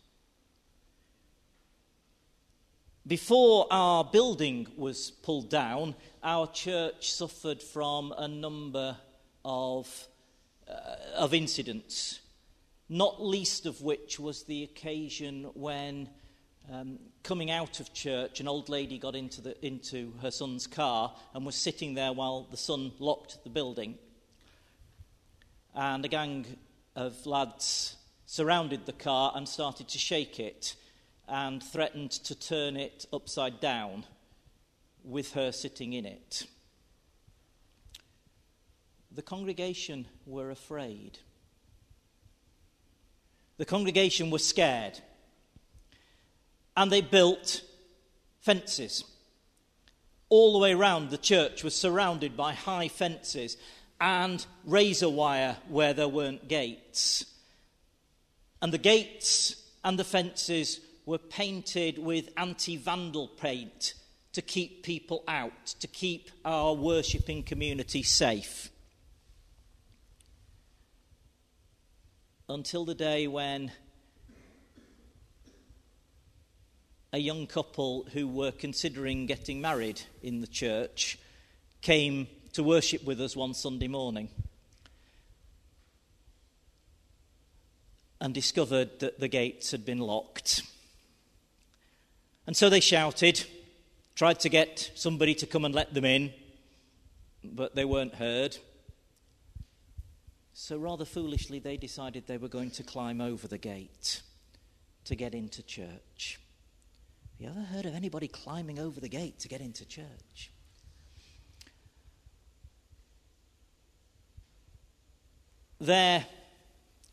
Before 3.06 3.66
our 3.70 4.04
building 4.04 4.66
was 4.76 5.10
pulled 5.10 5.48
down, 5.48 5.94
our 6.22 6.46
church 6.46 7.10
suffered 7.10 7.62
from 7.62 8.12
a 8.12 8.28
number 8.28 8.94
of, 9.42 10.06
uh, 10.68 10.96
of 11.16 11.32
incidents, 11.32 12.20
not 12.90 13.24
least 13.24 13.64
of 13.64 13.80
which 13.80 14.20
was 14.20 14.42
the 14.42 14.64
occasion 14.64 15.50
when 15.54 16.10
um, 16.70 16.98
coming 17.22 17.50
out 17.50 17.80
of 17.80 17.94
church, 17.94 18.38
an 18.38 18.46
old 18.46 18.68
lady 18.68 18.98
got 18.98 19.16
into, 19.16 19.40
the, 19.40 19.66
into 19.66 20.12
her 20.20 20.30
son's 20.30 20.66
car 20.66 21.14
and 21.32 21.46
was 21.46 21.56
sitting 21.56 21.94
there 21.94 22.12
while 22.12 22.48
the 22.50 22.56
son 22.58 22.92
locked 22.98 23.42
the 23.44 23.50
building. 23.50 23.96
And 25.74 26.04
a 26.04 26.08
gang 26.08 26.44
of 26.94 27.24
lads 27.24 27.96
surrounded 28.26 28.84
the 28.84 28.92
car 28.92 29.32
and 29.34 29.48
started 29.48 29.88
to 29.88 29.98
shake 29.98 30.38
it 30.38 30.76
and 31.30 31.62
threatened 31.62 32.10
to 32.10 32.34
turn 32.34 32.76
it 32.76 33.06
upside 33.12 33.60
down 33.60 34.04
with 35.04 35.32
her 35.32 35.52
sitting 35.52 35.92
in 35.92 36.04
it. 36.04 36.46
The 39.12 39.22
congregation 39.22 40.06
were 40.26 40.50
afraid. 40.50 41.18
The 43.56 43.64
congregation 43.64 44.30
was 44.30 44.46
scared 44.46 44.98
and 46.76 46.90
they 46.90 47.00
built 47.00 47.62
fences. 48.40 49.04
all 50.30 50.52
the 50.52 50.58
way 50.58 50.72
around 50.72 51.10
the 51.10 51.18
church 51.18 51.64
was 51.64 51.74
surrounded 51.74 52.36
by 52.36 52.54
high 52.54 52.88
fences 52.88 53.56
and 54.00 54.46
razor 54.64 55.08
wire 55.10 55.56
where 55.68 55.92
there 55.92 56.08
weren't 56.08 56.48
gates. 56.48 57.26
And 58.62 58.72
the 58.72 58.78
gates 58.78 59.56
and 59.84 59.98
the 59.98 60.04
fences 60.04 60.80
were 61.10 61.18
painted 61.18 61.98
with 61.98 62.28
anti 62.36 62.76
vandal 62.76 63.26
paint 63.26 63.94
to 64.32 64.40
keep 64.40 64.84
people 64.84 65.24
out, 65.26 65.66
to 65.80 65.88
keep 65.88 66.30
our 66.44 66.72
worshipping 66.72 67.42
community 67.42 68.00
safe. 68.00 68.70
Until 72.48 72.84
the 72.84 72.94
day 72.94 73.26
when 73.26 73.72
a 77.12 77.18
young 77.18 77.48
couple 77.48 78.06
who 78.12 78.28
were 78.28 78.52
considering 78.52 79.26
getting 79.26 79.60
married 79.60 80.00
in 80.22 80.40
the 80.40 80.46
church 80.46 81.18
came 81.80 82.28
to 82.52 82.62
worship 82.62 83.02
with 83.04 83.20
us 83.20 83.34
one 83.34 83.54
Sunday 83.54 83.88
morning 83.88 84.28
and 88.20 88.32
discovered 88.32 89.00
that 89.00 89.18
the 89.18 89.26
gates 89.26 89.72
had 89.72 89.84
been 89.84 89.98
locked. 89.98 90.62
And 92.46 92.56
so 92.56 92.68
they 92.68 92.80
shouted, 92.80 93.44
tried 94.14 94.40
to 94.40 94.48
get 94.48 94.90
somebody 94.94 95.34
to 95.36 95.46
come 95.46 95.64
and 95.64 95.74
let 95.74 95.94
them 95.94 96.04
in, 96.04 96.32
but 97.44 97.74
they 97.74 97.84
weren't 97.84 98.14
heard. 98.14 98.56
So, 100.52 100.76
rather 100.76 101.04
foolishly, 101.04 101.58
they 101.58 101.76
decided 101.76 102.26
they 102.26 102.36
were 102.36 102.48
going 102.48 102.70
to 102.72 102.82
climb 102.82 103.20
over 103.20 103.48
the 103.48 103.56
gate 103.56 104.20
to 105.04 105.14
get 105.14 105.34
into 105.34 105.62
church. 105.62 106.38
Have 107.32 107.40
you 107.40 107.48
ever 107.48 107.66
heard 107.66 107.86
of 107.86 107.94
anybody 107.94 108.28
climbing 108.28 108.78
over 108.78 109.00
the 109.00 109.08
gate 109.08 109.38
to 109.40 109.48
get 109.48 109.60
into 109.60 109.86
church? 109.86 110.50
They're 115.80 116.26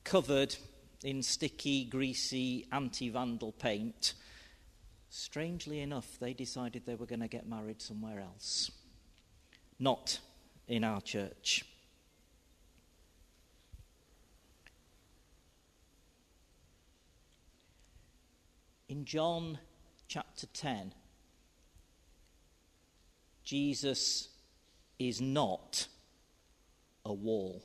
covered 0.04 0.58
in 1.04 1.24
sticky, 1.24 1.86
greasy, 1.86 2.68
anti 2.72 3.10
vandal 3.10 3.54
paint. 3.54 4.14
Strangely 5.10 5.80
enough, 5.80 6.18
they 6.20 6.34
decided 6.34 6.86
they 6.86 6.96
were 6.96 7.06
going 7.06 7.22
to 7.22 7.28
get 7.28 7.48
married 7.48 7.82
somewhere 7.82 8.20
else, 8.20 8.72
not 9.80 10.20
in 10.68 10.84
our 10.84 11.02
church. 11.02 11.66
In 18.90 19.06
John 19.06 19.60
chapter 20.08 20.48
10, 20.48 20.94
Jesus 23.44 24.30
is 25.00 25.22
not 25.22 25.88
a 27.06 27.14
wall. 27.14 27.64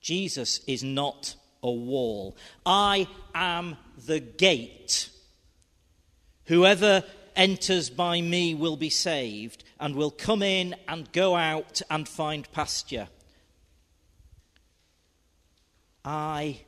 Jesus 0.00 0.60
is 0.68 0.84
not 0.84 1.34
a 1.62 1.70
wall. 1.70 2.36
I 2.64 3.08
am 3.34 3.76
the 4.06 4.20
gate. 4.20 5.10
Whoever 6.44 7.02
enters 7.34 7.90
by 7.90 8.20
me 8.20 8.54
will 8.54 8.76
be 8.76 8.90
saved 8.90 9.64
and 9.78 9.94
will 9.94 10.10
come 10.10 10.42
in 10.42 10.74
and 10.88 11.12
go 11.12 11.36
out 11.36 11.82
and 11.90 12.08
find 12.08 12.50
pasture. 12.52 13.08
I 16.04 16.60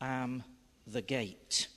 am 0.00 0.44
the 0.86 1.02
gate. 1.02 1.68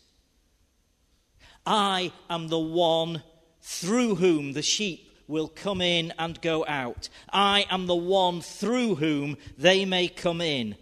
I 1.66 2.12
am 2.30 2.50
the 2.50 2.60
one 2.60 3.24
through 3.62 4.16
whom 4.16 4.54
the 4.54 4.62
sheep 4.62 5.10
will 5.28 5.48
come 5.48 5.82
in 5.82 6.13
and 6.20 6.41
go 6.41 6.65
out. 6.67 7.10
I 7.32 7.65
am 7.70 7.88
the 7.88 7.96
one 7.96 8.41
through 8.41 8.96
whom 8.96 9.38
they 9.58 9.86
may 9.86 10.08
come 10.08 10.41
in. 10.41 10.76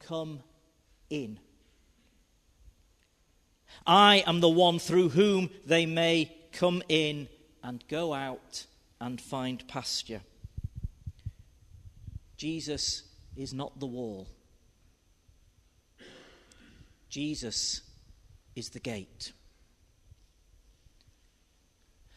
Come 0.00 0.40
in. 1.10 1.38
I 3.86 4.24
am 4.26 4.40
the 4.40 4.48
one 4.48 4.78
through 4.78 5.10
whom 5.10 5.50
they 5.66 5.86
may 5.86 6.34
come 6.52 6.82
in 6.88 7.28
and 7.62 7.84
go 7.88 8.14
out 8.14 8.66
and 9.00 9.20
find 9.20 9.66
pasture. 9.68 10.22
Jesus 12.36 13.02
is 13.36 13.52
not 13.52 13.78
the 13.78 13.86
wall. 13.86 14.28
Jesus 17.08 17.82
is 18.54 18.70
the 18.70 18.80
gate. 18.80 19.32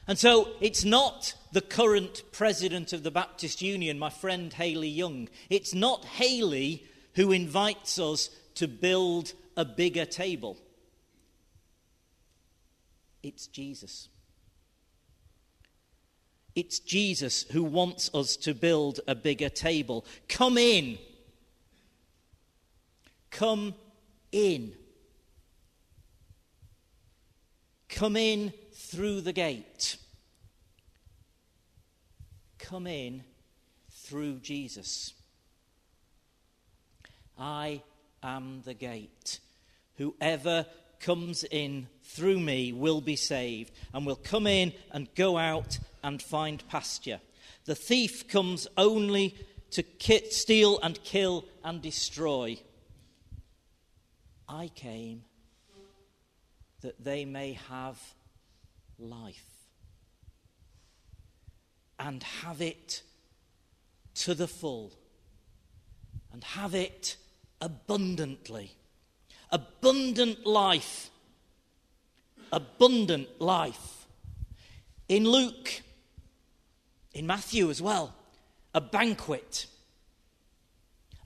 And 0.08 0.19
so 0.19 0.49
it's 0.60 0.84
not 0.84 1.34
the 1.53 1.62
current 1.62 2.23
president 2.32 2.93
of 2.93 3.03
the 3.03 3.12
Baptist 3.12 3.62
Union, 3.62 3.97
my 3.97 4.10
friend 4.10 4.51
Hayley 4.51 4.89
Young. 4.89 5.29
It's 5.49 5.73
not 5.73 6.03
Hayley 6.06 6.86
who 7.15 7.32
invites 7.32 7.99
us 7.99 8.29
to 8.55 8.67
build 8.67 9.33
a 9.55 9.65
bigger 9.65 10.05
table. 10.05 10.57
It's 13.21 13.47
Jesus. 13.47 14.09
It's 16.55 16.79
Jesus 16.79 17.43
who 17.51 17.63
wants 17.63 18.11
us 18.13 18.35
to 18.37 18.53
build 18.53 18.99
a 19.07 19.15
bigger 19.15 19.49
table. 19.49 20.05
Come 20.27 20.57
in. 20.57 20.99
Come 23.31 23.73
in. 24.31 24.73
Come 27.89 28.15
in 28.15 28.53
through 28.73 29.21
the 29.21 29.33
gate. 29.33 29.97
Come 32.59 32.87
in 32.87 33.23
through 33.89 34.39
Jesus. 34.39 35.13
I 37.37 37.81
am 38.23 38.62
the 38.63 38.73
gate. 38.73 39.39
Whoever 39.97 40.65
comes 40.99 41.43
in 41.43 41.88
through 42.01 42.39
me 42.39 42.71
will 42.71 43.01
be 43.01 43.15
saved 43.15 43.73
and 43.93 44.05
will 44.05 44.15
come 44.15 44.47
in 44.47 44.73
and 44.91 45.13
go 45.15 45.38
out 45.38 45.77
and 46.03 46.21
find 46.21 46.67
pasture. 46.69 47.19
The 47.65 47.75
thief 47.75 48.27
comes 48.27 48.67
only 48.77 49.36
to 49.71 49.83
steal 50.29 50.79
and 50.81 51.03
kill 51.03 51.45
and 51.63 51.81
destroy. 51.81 52.57
I 54.47 54.69
came 54.75 55.23
that 56.81 57.03
they 57.03 57.25
may 57.25 57.53
have 57.69 57.99
life 58.99 59.53
and 61.97 62.21
have 62.21 62.62
it 62.62 63.01
to 64.15 64.36
the 64.36 64.47
full 64.47 64.91
and 66.31 66.43
have 66.43 66.75
it 66.75 67.17
abundantly. 67.63 68.76
Abundant 69.49 70.45
life. 70.45 71.10
Abundant 72.52 73.39
life. 73.39 74.06
In 75.08 75.23
Luke, 75.23 75.82
in 77.13 77.26
Matthew 77.26 77.69
as 77.69 77.82
well, 77.82 78.13
a 78.76 78.82
banquet. 78.82 79.67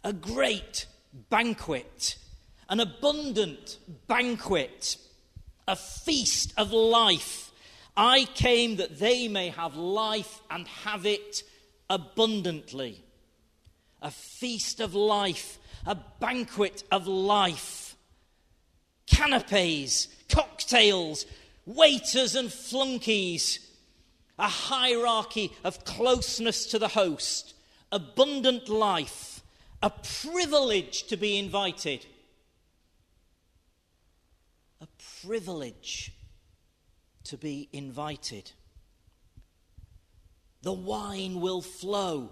A 0.04 0.14
great 0.14 0.86
banquet. 1.30 2.18
An 2.70 2.80
abundant 2.80 3.80
banquet. 4.08 4.98
A 5.68 5.76
feast 5.76 6.54
of 6.56 6.72
life. 6.72 7.52
I 7.96 8.26
came 8.36 8.76
that 8.76 9.00
they 9.00 9.28
may 9.28 9.50
have 9.50 9.76
life 9.76 10.42
and 10.52 10.68
have 10.68 11.08
it 11.08 11.42
abundantly. 11.90 13.04
A 14.04 14.12
feast 14.12 14.80
of 14.80 14.94
life 14.94 15.58
a 15.86 15.96
banquet 16.20 16.84
of 16.92 17.08
life. 17.08 17.96
Canapes, 19.06 20.08
cocktails, 20.30 21.26
waiters 21.66 22.36
and 22.36 22.52
flunkies, 22.52 23.60
a 24.40 24.48
hierarchy 24.48 25.52
of 25.64 25.84
closeness 25.86 26.66
to 26.68 26.80
the 26.80 26.90
host, 26.90 27.54
abundant 27.92 28.70
life, 28.70 29.42
a 29.82 29.90
privilege 29.90 31.04
to 31.08 31.18
be 31.18 31.38
invited. 31.38 32.06
A 34.82 34.88
privilege 35.22 36.14
to 37.26 37.38
be 37.38 37.70
invited. 37.74 38.52
The 40.62 40.74
wine 40.74 41.42
will 41.42 41.62
flow. 41.62 42.32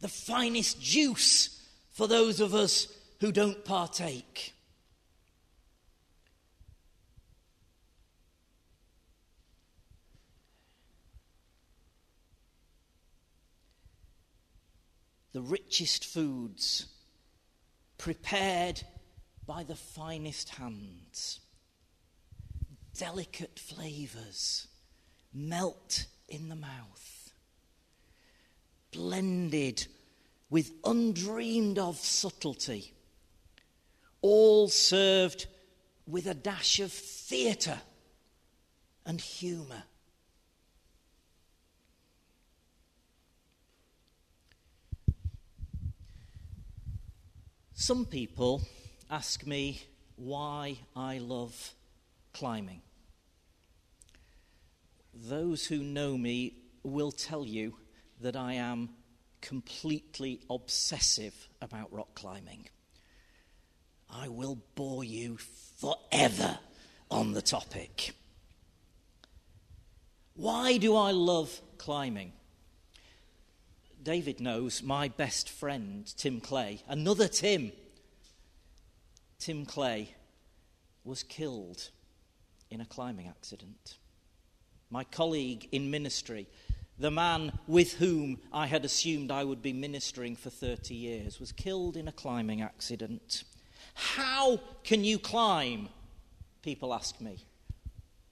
The 0.00 0.08
finest 0.08 0.80
juice 0.80 1.59
for 2.00 2.08
those 2.08 2.40
of 2.40 2.54
us 2.54 2.88
who 3.20 3.30
don't 3.30 3.62
partake. 3.62 4.54
The 15.34 15.42
richest 15.42 16.06
foods 16.06 16.86
prepared 17.98 18.80
by 19.46 19.62
the 19.62 19.76
finest 19.76 20.48
hands, 20.48 21.40
delicate 22.96 23.58
flavours 23.58 24.68
melt 25.34 26.06
in 26.30 26.48
the 26.48 26.56
mouth, 26.56 27.30
blended 28.90 29.86
with 30.50 30.72
undreamed 30.84 31.78
of 31.78 31.96
subtlety, 31.96 32.92
all 34.20 34.68
served 34.68 35.46
with 36.06 36.26
a 36.26 36.34
dash 36.34 36.80
of 36.80 36.92
theatre 36.92 37.80
and 39.06 39.20
humour. 39.20 39.84
Some 47.74 48.04
people 48.04 48.60
ask 49.08 49.46
me 49.46 49.82
why 50.16 50.76
I 50.94 51.18
love 51.18 51.72
climbing. 52.34 52.82
Those 55.14 55.66
who 55.66 55.78
know 55.78 56.18
me 56.18 56.54
will 56.82 57.10
tell 57.10 57.46
you 57.46 57.76
that 58.20 58.36
I 58.36 58.52
am 58.54 58.90
completely 59.40 60.40
obsessive 60.48 61.48
about 61.60 61.92
rock 61.92 62.14
climbing. 62.14 62.68
I 64.08 64.28
will 64.28 64.58
bore 64.74 65.04
you 65.04 65.38
forever 65.78 66.58
on 67.10 67.32
the 67.32 67.42
topic. 67.42 68.12
Why 70.34 70.78
do 70.78 70.96
I 70.96 71.10
love 71.10 71.60
climbing? 71.78 72.32
David 74.02 74.40
knows 74.40 74.82
my 74.82 75.08
best 75.08 75.50
friend, 75.50 76.06
Tim 76.16 76.40
Clay, 76.40 76.82
another 76.88 77.28
Tim. 77.28 77.72
Tim 79.38 79.66
Clay 79.66 80.14
was 81.04 81.22
killed 81.22 81.90
in 82.70 82.80
a 82.80 82.86
climbing 82.86 83.28
accident. 83.28 83.98
My 84.90 85.04
colleague 85.04 85.68
in 85.72 85.90
ministry, 85.90 86.46
the 87.00 87.10
man 87.10 87.58
with 87.66 87.94
whom 87.94 88.38
I 88.52 88.66
had 88.66 88.84
assumed 88.84 89.30
I 89.30 89.42
would 89.42 89.62
be 89.62 89.72
ministering 89.72 90.36
for 90.36 90.50
30 90.50 90.94
years, 90.94 91.40
was 91.40 91.50
killed 91.50 91.96
in 91.96 92.06
a 92.06 92.12
climbing 92.12 92.60
accident. 92.60 93.44
How 93.94 94.60
can 94.84 95.02
you 95.02 95.18
climb? 95.18 95.88
People 96.62 96.92
ask 96.92 97.18
me. 97.18 97.46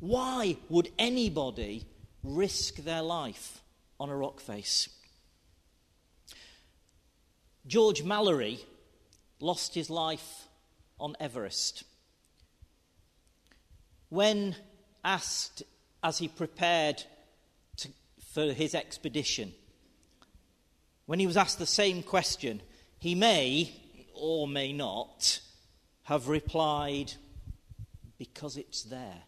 Why 0.00 0.58
would 0.68 0.90
anybody 0.98 1.86
risk 2.22 2.76
their 2.76 3.00
life 3.00 3.62
on 3.98 4.10
a 4.10 4.16
rock 4.16 4.38
face? 4.38 4.90
George 7.66 8.02
Mallory 8.02 8.60
lost 9.40 9.74
his 9.74 9.88
life 9.88 10.46
on 11.00 11.16
Everest. 11.18 11.84
When 14.10 14.56
asked 15.02 15.62
as 16.02 16.18
he 16.18 16.28
prepared 16.28 17.02
for 18.32 18.52
his 18.52 18.74
expedition, 18.74 19.52
when 21.06 21.18
he 21.18 21.26
was 21.26 21.36
asked 21.36 21.58
the 21.58 21.66
same 21.66 22.02
question, 22.02 22.60
he 22.98 23.14
may 23.14 23.72
or 24.14 24.46
may 24.46 24.72
not 24.72 25.40
have 26.02 26.28
replied, 26.28 27.12
Because 28.18 28.56
it's 28.56 28.82
there. 28.82 29.22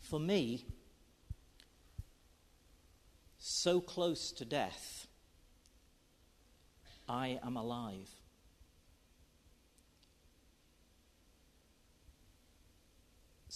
For 0.00 0.20
me, 0.20 0.66
so 3.38 3.80
close 3.80 4.30
to 4.32 4.44
death, 4.44 5.06
I 7.08 7.40
am 7.42 7.56
alive. 7.56 8.10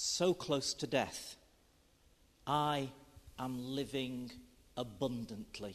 So 0.08 0.32
close 0.34 0.72
to 0.74 0.86
death, 0.86 1.34
I 2.46 2.90
am 3.40 3.58
living 3.58 4.30
abundantly. 4.76 5.74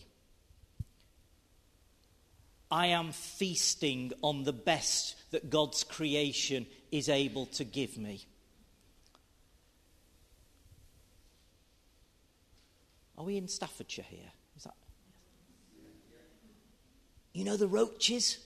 I 2.72 2.88
am 2.88 3.12
feasting 3.12 4.14
on 4.22 4.46
the 4.46 4.54
best 4.54 5.16
that 5.32 5.50
God's 5.50 5.84
creation 5.84 6.66
is 6.94 7.10
able 7.10 7.46
to 7.48 7.66
give 7.66 7.98
me. 7.98 8.26
Are 13.18 13.26
we 13.26 13.36
in 13.36 13.50
Staffordshire 13.50 14.06
here? 14.08 14.32
Is 14.56 14.64
that? 14.64 14.76
You 17.34 17.44
know 17.44 17.58
the 17.58 17.68
roaches? 17.68 18.38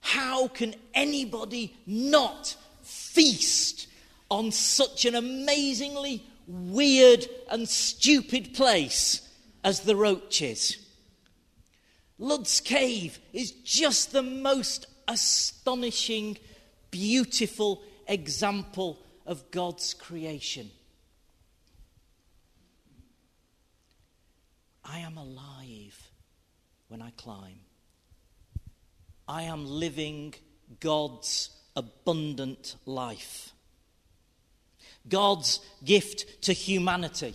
How 0.00 0.46
can 0.48 0.74
anybody 0.92 1.74
not 1.86 2.54
feast 2.82 3.88
on 4.30 4.50
such 4.50 5.04
an 5.04 5.14
amazingly 5.14 6.24
weird 6.46 7.26
and 7.50 7.68
stupid 7.68 8.54
place 8.54 9.28
as 9.64 9.80
the 9.80 9.96
roaches? 9.96 10.78
Lud's 12.18 12.60
Cave 12.60 13.18
is 13.32 13.50
just 13.50 14.12
the 14.12 14.22
most 14.22 14.86
astonishing, 15.06 16.38
beautiful 16.90 17.82
example 18.08 18.98
of 19.26 19.50
God's 19.50 19.92
creation. 19.92 20.70
I 24.84 25.00
am 25.00 25.18
alive 25.18 26.10
when 26.88 27.02
I 27.02 27.10
climb. 27.16 27.58
I 29.28 29.42
am 29.42 29.66
living 29.66 30.34
God's 30.80 31.50
abundant 31.74 32.76
life. 32.86 33.52
God's 35.08 35.60
gift 35.84 36.42
to 36.42 36.52
humanity. 36.52 37.34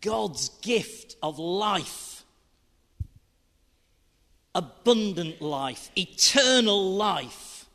God's 0.00 0.50
gift 0.60 1.16
of 1.22 1.38
life. 1.38 2.24
Abundant 4.54 5.40
life, 5.40 5.90
eternal 5.96 6.94
life, 6.94 7.66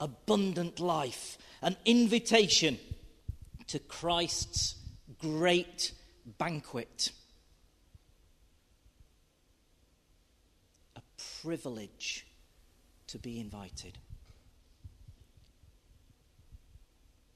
abundant 0.00 0.80
life, 0.80 1.38
an 1.62 1.76
invitation 1.84 2.78
to 3.68 3.78
Christ's 3.78 4.74
great 5.18 5.92
banquet. 6.36 7.12
A 10.96 11.00
privilege 11.40 12.26
to 13.06 13.18
be 13.18 13.40
invited. 13.40 13.96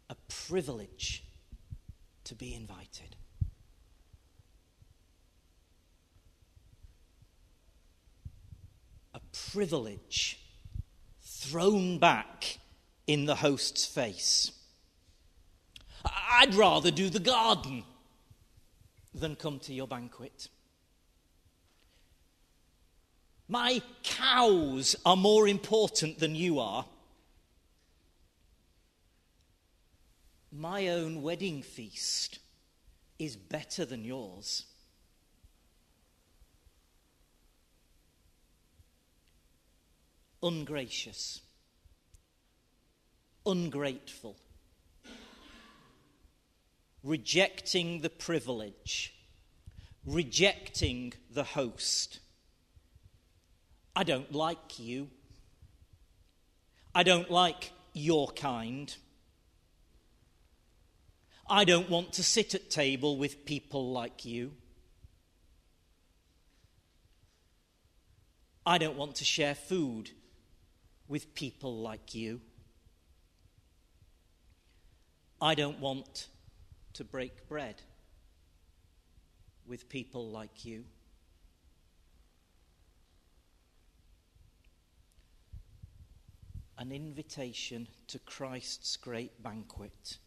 A 0.08 0.14
privilege 0.28 1.24
to 2.24 2.34
be 2.34 2.54
invited. 2.54 3.16
A 9.14 9.20
privilege 9.50 10.38
thrown 11.22 11.98
back 11.98 12.58
in 13.06 13.24
the 13.26 13.36
host's 13.36 13.86
face. 13.86 14.52
I'd 16.04 16.54
rather 16.54 16.90
do 16.90 17.10
the 17.10 17.20
garden 17.20 17.84
than 19.14 19.36
come 19.36 19.58
to 19.60 19.72
your 19.72 19.88
banquet. 19.88 20.48
My 23.48 23.80
cows 24.02 24.96
are 25.04 25.16
more 25.16 25.46
important 25.46 26.18
than 26.18 26.34
you 26.34 26.58
are. 26.58 26.84
My 30.58 30.88
own 30.88 31.20
wedding 31.20 31.60
feast 31.60 32.38
is 33.18 33.36
better 33.36 33.84
than 33.84 34.04
yours. 34.06 34.64
Ungracious, 40.42 41.42
ungrateful, 43.44 44.36
rejecting 47.02 48.00
the 48.00 48.10
privilege, 48.10 49.14
rejecting 50.06 51.12
the 51.30 51.44
host. 51.44 52.20
I 53.94 54.04
don't 54.04 54.32
like 54.32 54.78
you. 54.78 55.10
I 56.94 57.02
don't 57.02 57.30
like 57.30 57.72
your 57.92 58.28
kind. 58.28 58.94
I 61.48 61.64
don't 61.64 61.88
want 61.88 62.12
to 62.14 62.24
sit 62.24 62.54
at 62.54 62.70
table 62.70 63.16
with 63.16 63.44
people 63.44 63.92
like 63.92 64.24
you. 64.24 64.52
I 68.64 68.78
don't 68.78 68.96
want 68.96 69.14
to 69.16 69.24
share 69.24 69.54
food 69.54 70.10
with 71.06 71.34
people 71.34 71.78
like 71.82 72.14
you. 72.14 72.40
I 75.40 75.54
don't 75.54 75.78
want 75.78 76.26
to 76.94 77.04
break 77.04 77.48
bread 77.48 77.82
with 79.66 79.88
people 79.88 80.28
like 80.28 80.64
you. 80.64 80.84
an 86.78 86.92
invitation 86.92 87.88
to 88.06 88.18
Christ's 88.18 88.96
great 88.96 89.42
banquet. 89.42 90.18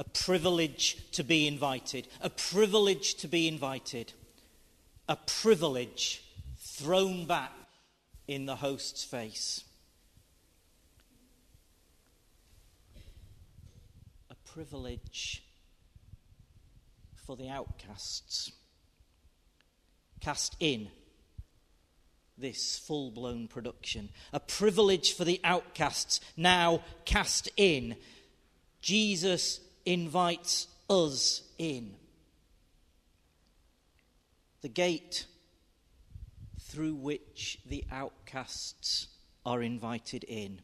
A 0.00 0.04
privilege 0.04 0.96
to 1.12 1.22
be 1.22 1.46
invited, 1.46 2.08
a 2.22 2.30
privilege 2.30 3.16
to 3.16 3.28
be 3.28 3.46
invited, 3.46 4.14
a 5.06 5.14
privilege 5.14 6.24
thrown 6.58 7.26
back 7.26 7.52
in 8.26 8.46
the 8.46 8.56
host's 8.56 9.04
face. 9.04 9.62
A 14.30 14.34
privilege 14.50 15.42
for 17.26 17.36
the 17.36 17.50
outcasts 17.50 18.52
cast 20.18 20.56
in 20.60 20.88
this 22.38 22.78
full 22.78 23.10
blown 23.10 23.48
production. 23.48 24.08
A 24.32 24.40
privilege 24.40 25.12
for 25.12 25.26
the 25.26 25.42
outcasts, 25.44 26.22
now 26.38 26.80
cast 27.04 27.50
in. 27.58 27.96
Jesus 28.80 29.60
invites 29.84 30.66
us 30.88 31.42
in. 31.58 31.94
The 34.62 34.68
gate 34.68 35.26
through 36.60 36.94
which 36.94 37.58
the 37.66 37.84
outcasts 37.90 39.08
are 39.44 39.62
invited 39.62 40.24
in. 40.24 40.60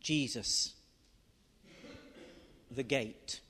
Jesus, 0.00 0.74
the 2.70 2.82
gate 2.82 3.40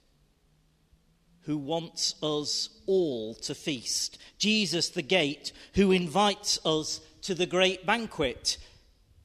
who 1.46 1.56
wants 1.56 2.16
us 2.22 2.68
all 2.86 3.32
to 3.34 3.54
feast. 3.54 4.18
Jesus, 4.36 4.88
the 4.88 5.02
gate, 5.02 5.52
who 5.74 5.92
invites 5.92 6.58
us 6.66 7.00
to 7.22 7.34
the 7.34 7.46
great 7.46 7.86
banquet, 7.86 8.58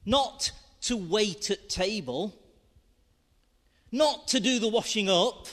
not 0.06 0.52
to 0.82 0.96
wait 0.96 1.50
at 1.50 1.68
table, 1.68 2.34
not 3.92 4.26
to 4.28 4.40
do 4.40 4.58
the 4.58 4.68
washing 4.68 5.08
up, 5.08 5.46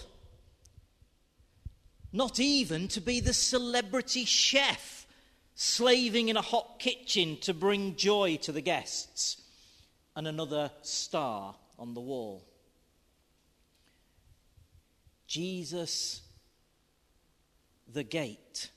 not 2.12 2.40
even 2.40 2.88
to 2.88 3.02
be 3.02 3.20
the 3.20 3.34
celebrity 3.34 4.26
chef 4.26 5.06
slaving 5.54 6.30
in 6.30 6.38
a 6.38 6.42
hot 6.42 6.80
kitchen 6.80 7.38
to 7.42 7.54
bring 7.54 7.96
joy 7.96 8.38
to 8.38 8.52
the 8.52 8.62
guests, 8.62 9.42
and 10.16 10.28
another 10.28 10.72
star 10.82 11.54
on 11.78 11.94
the 11.94 12.02
wall. 12.02 12.46
Jesus 15.28 16.22
the 17.94 18.04
gate 18.04 18.70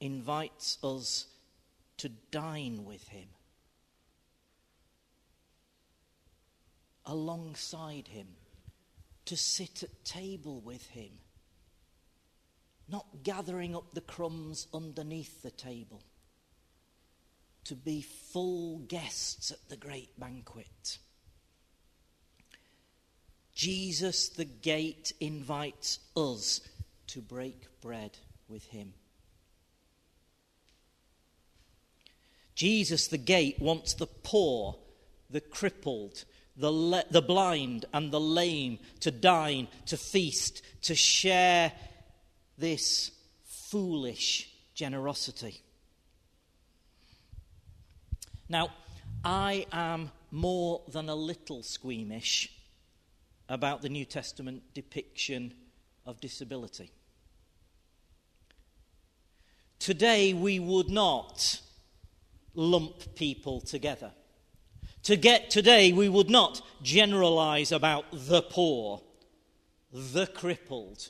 invites 0.00 0.78
us 0.82 1.26
to 1.98 2.08
dine 2.30 2.84
with 2.84 3.06
him, 3.08 3.28
alongside 7.10 8.06
him, 8.06 8.28
to 9.24 9.36
sit 9.36 9.82
at 9.82 10.04
table 10.04 10.60
with 10.60 10.86
him, 10.90 11.10
not 12.88 13.04
gathering 13.24 13.74
up 13.74 13.92
the 13.92 14.00
crumbs 14.00 14.68
underneath 14.72 15.42
the 15.42 15.50
table, 15.50 16.02
to 17.64 17.74
be 17.74 18.00
full 18.00 18.78
guests 18.78 19.50
at 19.50 19.68
the 19.68 19.76
great 19.76 20.18
banquet. 20.18 20.98
Jesus, 23.52 24.28
the 24.28 24.44
gate, 24.44 25.12
invites 25.18 25.98
us 26.16 26.60
to 27.08 27.20
break 27.20 27.66
bread 27.80 28.16
with 28.48 28.64
him. 28.66 28.94
Jesus, 32.54 33.08
the 33.08 33.18
gate, 33.18 33.58
wants 33.58 33.94
the 33.94 34.06
poor, 34.06 34.78
the 35.28 35.40
crippled, 35.40 36.24
the, 36.60 36.70
le- 36.70 37.04
the 37.10 37.22
blind, 37.22 37.86
and 37.92 38.12
the 38.12 38.20
lame 38.20 38.78
to 39.00 39.10
dine, 39.10 39.66
to 39.86 39.96
feast, 39.96 40.62
to 40.82 40.94
share 40.94 41.72
this 42.58 43.10
foolish 43.44 44.50
generosity. 44.74 45.62
Now, 48.48 48.70
I 49.24 49.66
am 49.72 50.10
more 50.30 50.82
than 50.88 51.08
a 51.08 51.14
little 51.14 51.62
squeamish 51.62 52.50
about 53.48 53.82
the 53.82 53.88
New 53.88 54.04
Testament 54.04 54.62
depiction 54.74 55.54
of 56.06 56.20
disability. 56.20 56.90
Today, 59.78 60.34
we 60.34 60.58
would 60.58 60.90
not 60.90 61.60
lump 62.54 63.14
people 63.14 63.60
together. 63.60 64.12
To 65.04 65.16
get 65.16 65.50
today, 65.50 65.92
we 65.92 66.08
would 66.08 66.28
not 66.28 66.60
generalize 66.82 67.72
about 67.72 68.04
the 68.12 68.42
poor, 68.42 69.00
the 69.92 70.26
crippled, 70.26 71.08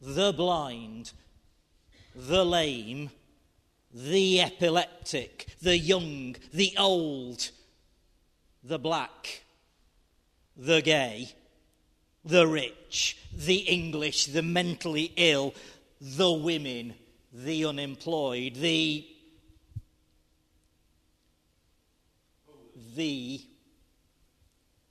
the 0.00 0.32
blind, 0.32 1.12
the 2.14 2.44
lame, 2.44 3.10
the 3.94 4.40
epileptic, 4.40 5.46
the 5.62 5.78
young, 5.78 6.36
the 6.52 6.74
old, 6.76 7.50
the 8.64 8.78
black, 8.78 9.42
the 10.56 10.82
gay, 10.82 11.30
the 12.24 12.46
rich, 12.46 13.16
the 13.32 13.58
English, 13.58 14.26
the 14.26 14.42
mentally 14.42 15.12
ill, 15.16 15.54
the 16.00 16.32
women, 16.32 16.94
the 17.32 17.64
unemployed, 17.64 18.56
the 18.56 19.06
the 22.98 23.40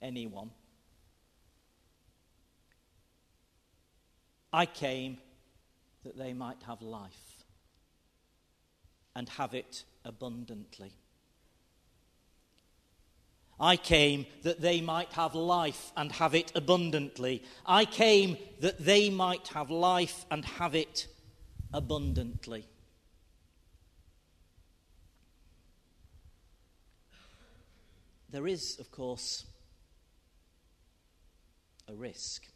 anyone. 0.00 0.50
I 4.50 4.64
came 4.64 5.18
that 6.04 6.16
they 6.16 6.32
might 6.32 6.62
have 6.66 6.80
life 6.80 7.44
and 9.14 9.28
have 9.28 9.52
it 9.52 9.84
abundantly. 10.06 10.92
I 13.60 13.76
came 13.76 14.24
that 14.42 14.62
they 14.62 14.80
might 14.80 15.12
have 15.12 15.34
life 15.34 15.92
and 15.94 16.10
have 16.12 16.34
it 16.34 16.50
abundantly. 16.54 17.42
I 17.66 17.84
came 17.84 18.38
that 18.60 18.82
they 18.82 19.10
might 19.10 19.48
have 19.48 19.68
life 19.70 20.24
and 20.30 20.46
have 20.46 20.74
it 20.74 21.08
abundantly. 21.74 22.64
There 28.30 28.46
is, 28.46 28.78
of 28.78 28.90
course, 28.90 29.44
a 31.88 31.94
risk. 31.94 32.46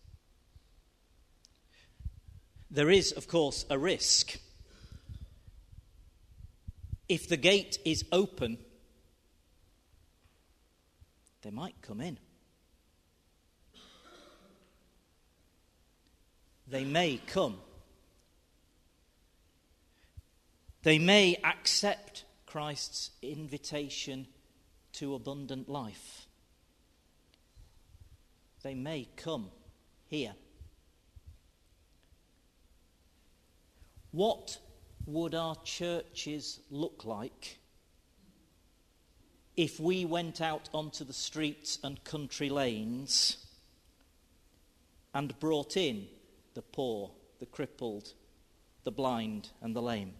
There 2.70 2.90
is, 2.90 3.12
of 3.12 3.26
course, 3.26 3.64
a 3.70 3.78
risk. 3.78 4.38
If 7.08 7.28
the 7.28 7.36
gate 7.36 7.78
is 7.84 8.04
open, 8.12 8.58
they 11.42 11.50
might 11.50 11.74
come 11.82 12.00
in. 12.00 12.18
They 16.66 16.84
may 16.84 17.20
come. 17.26 17.56
They 20.82 20.98
may 20.98 21.36
accept 21.44 22.24
Christ's 22.46 23.10
invitation 23.20 24.26
to 24.92 25.14
abundant 25.14 25.68
life. 25.68 26.26
They 28.62 28.74
may 28.74 29.08
come 29.16 29.50
here. 30.06 30.34
What 34.12 34.58
would 35.06 35.34
our 35.34 35.56
churches 35.64 36.60
look 36.70 37.04
like 37.04 37.58
if 39.56 39.80
we 39.80 40.04
went 40.04 40.40
out 40.40 40.68
onto 40.72 41.04
the 41.04 41.12
streets 41.12 41.78
and 41.82 42.02
country 42.04 42.48
lanes 42.48 43.38
and 45.14 45.38
brought 45.40 45.76
in 45.76 46.06
the 46.54 46.62
poor, 46.62 47.10
the 47.40 47.46
crippled, 47.46 48.12
the 48.84 48.92
blind, 48.92 49.48
and 49.60 49.74
the 49.74 49.82
lame? 49.82 50.12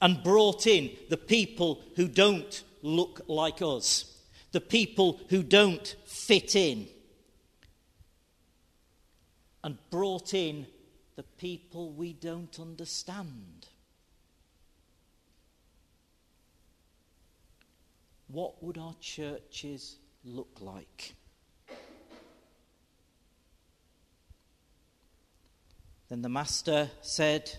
And 0.00 0.22
brought 0.22 0.66
in 0.66 0.90
the 1.08 1.16
people 1.16 1.82
who 1.96 2.08
don't 2.08 2.62
look 2.82 3.20
like 3.28 3.60
us, 3.62 4.16
the 4.52 4.60
people 4.60 5.20
who 5.28 5.42
don't 5.42 5.96
fit 6.04 6.56
in, 6.56 6.88
and 9.62 9.76
brought 9.90 10.32
in 10.32 10.66
the 11.16 11.22
people 11.22 11.92
we 11.92 12.12
don't 12.12 12.58
understand. 12.58 13.68
What 18.28 18.62
would 18.62 18.78
our 18.78 18.94
churches 19.00 19.96
look 20.24 20.58
like? 20.60 21.14
Then 26.08 26.22
the 26.22 26.28
master 26.28 26.90
said 27.02 27.50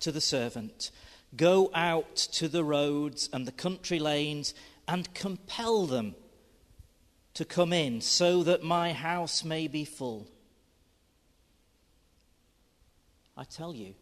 to 0.00 0.12
the 0.12 0.20
servant, 0.20 0.90
Go 1.36 1.70
out 1.74 2.16
to 2.16 2.48
the 2.48 2.64
roads 2.64 3.28
and 3.32 3.46
the 3.46 3.52
country 3.52 3.98
lanes 3.98 4.54
and 4.88 5.12
compel 5.14 5.86
them 5.86 6.14
to 7.34 7.44
come 7.44 7.72
in 7.72 8.00
so 8.00 8.42
that 8.44 8.62
my 8.62 8.92
house 8.92 9.44
may 9.44 9.68
be 9.68 9.84
full. 9.84 10.28
I 13.36 13.44
tell 13.44 13.74
you, 13.74 13.94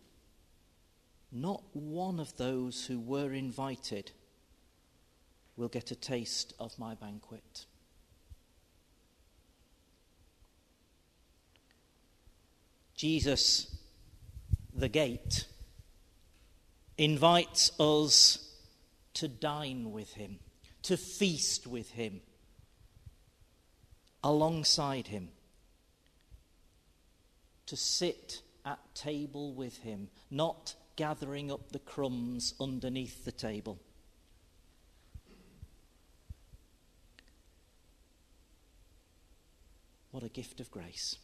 not 1.32 1.62
one 1.72 2.20
of 2.20 2.36
those 2.36 2.86
who 2.86 3.00
were 3.00 3.32
invited 3.32 4.12
will 5.56 5.68
get 5.68 5.90
a 5.90 5.96
taste 5.96 6.54
of 6.60 6.78
my 6.78 6.94
banquet. 6.94 7.66
Jesus, 12.94 13.76
the 14.72 14.88
gate, 14.88 15.46
invites 16.96 17.72
us 17.80 18.38
to 19.14 19.28
dine 19.28 19.92
with 19.92 20.12
him, 20.14 20.38
to 20.82 20.96
feast 20.96 21.66
with 21.66 21.90
him, 21.90 22.20
alongside 24.22 25.08
him, 25.08 25.28
to 27.66 27.76
sit 27.76 28.42
at 28.64 28.78
table 28.94 29.52
with 29.54 29.78
him, 29.78 30.08
not 30.30 30.74
gathering 30.96 31.50
up 31.50 31.72
the 31.72 31.78
crumbs 31.78 32.54
underneath 32.60 33.24
the 33.24 33.32
table. 33.32 33.78
What 40.10 40.22
a 40.22 40.28
gift 40.28 40.60
of 40.60 40.70
grace. 40.70 41.16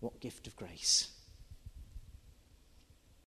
What 0.00 0.18
gift 0.18 0.48
of 0.48 0.56
grace. 0.56 1.12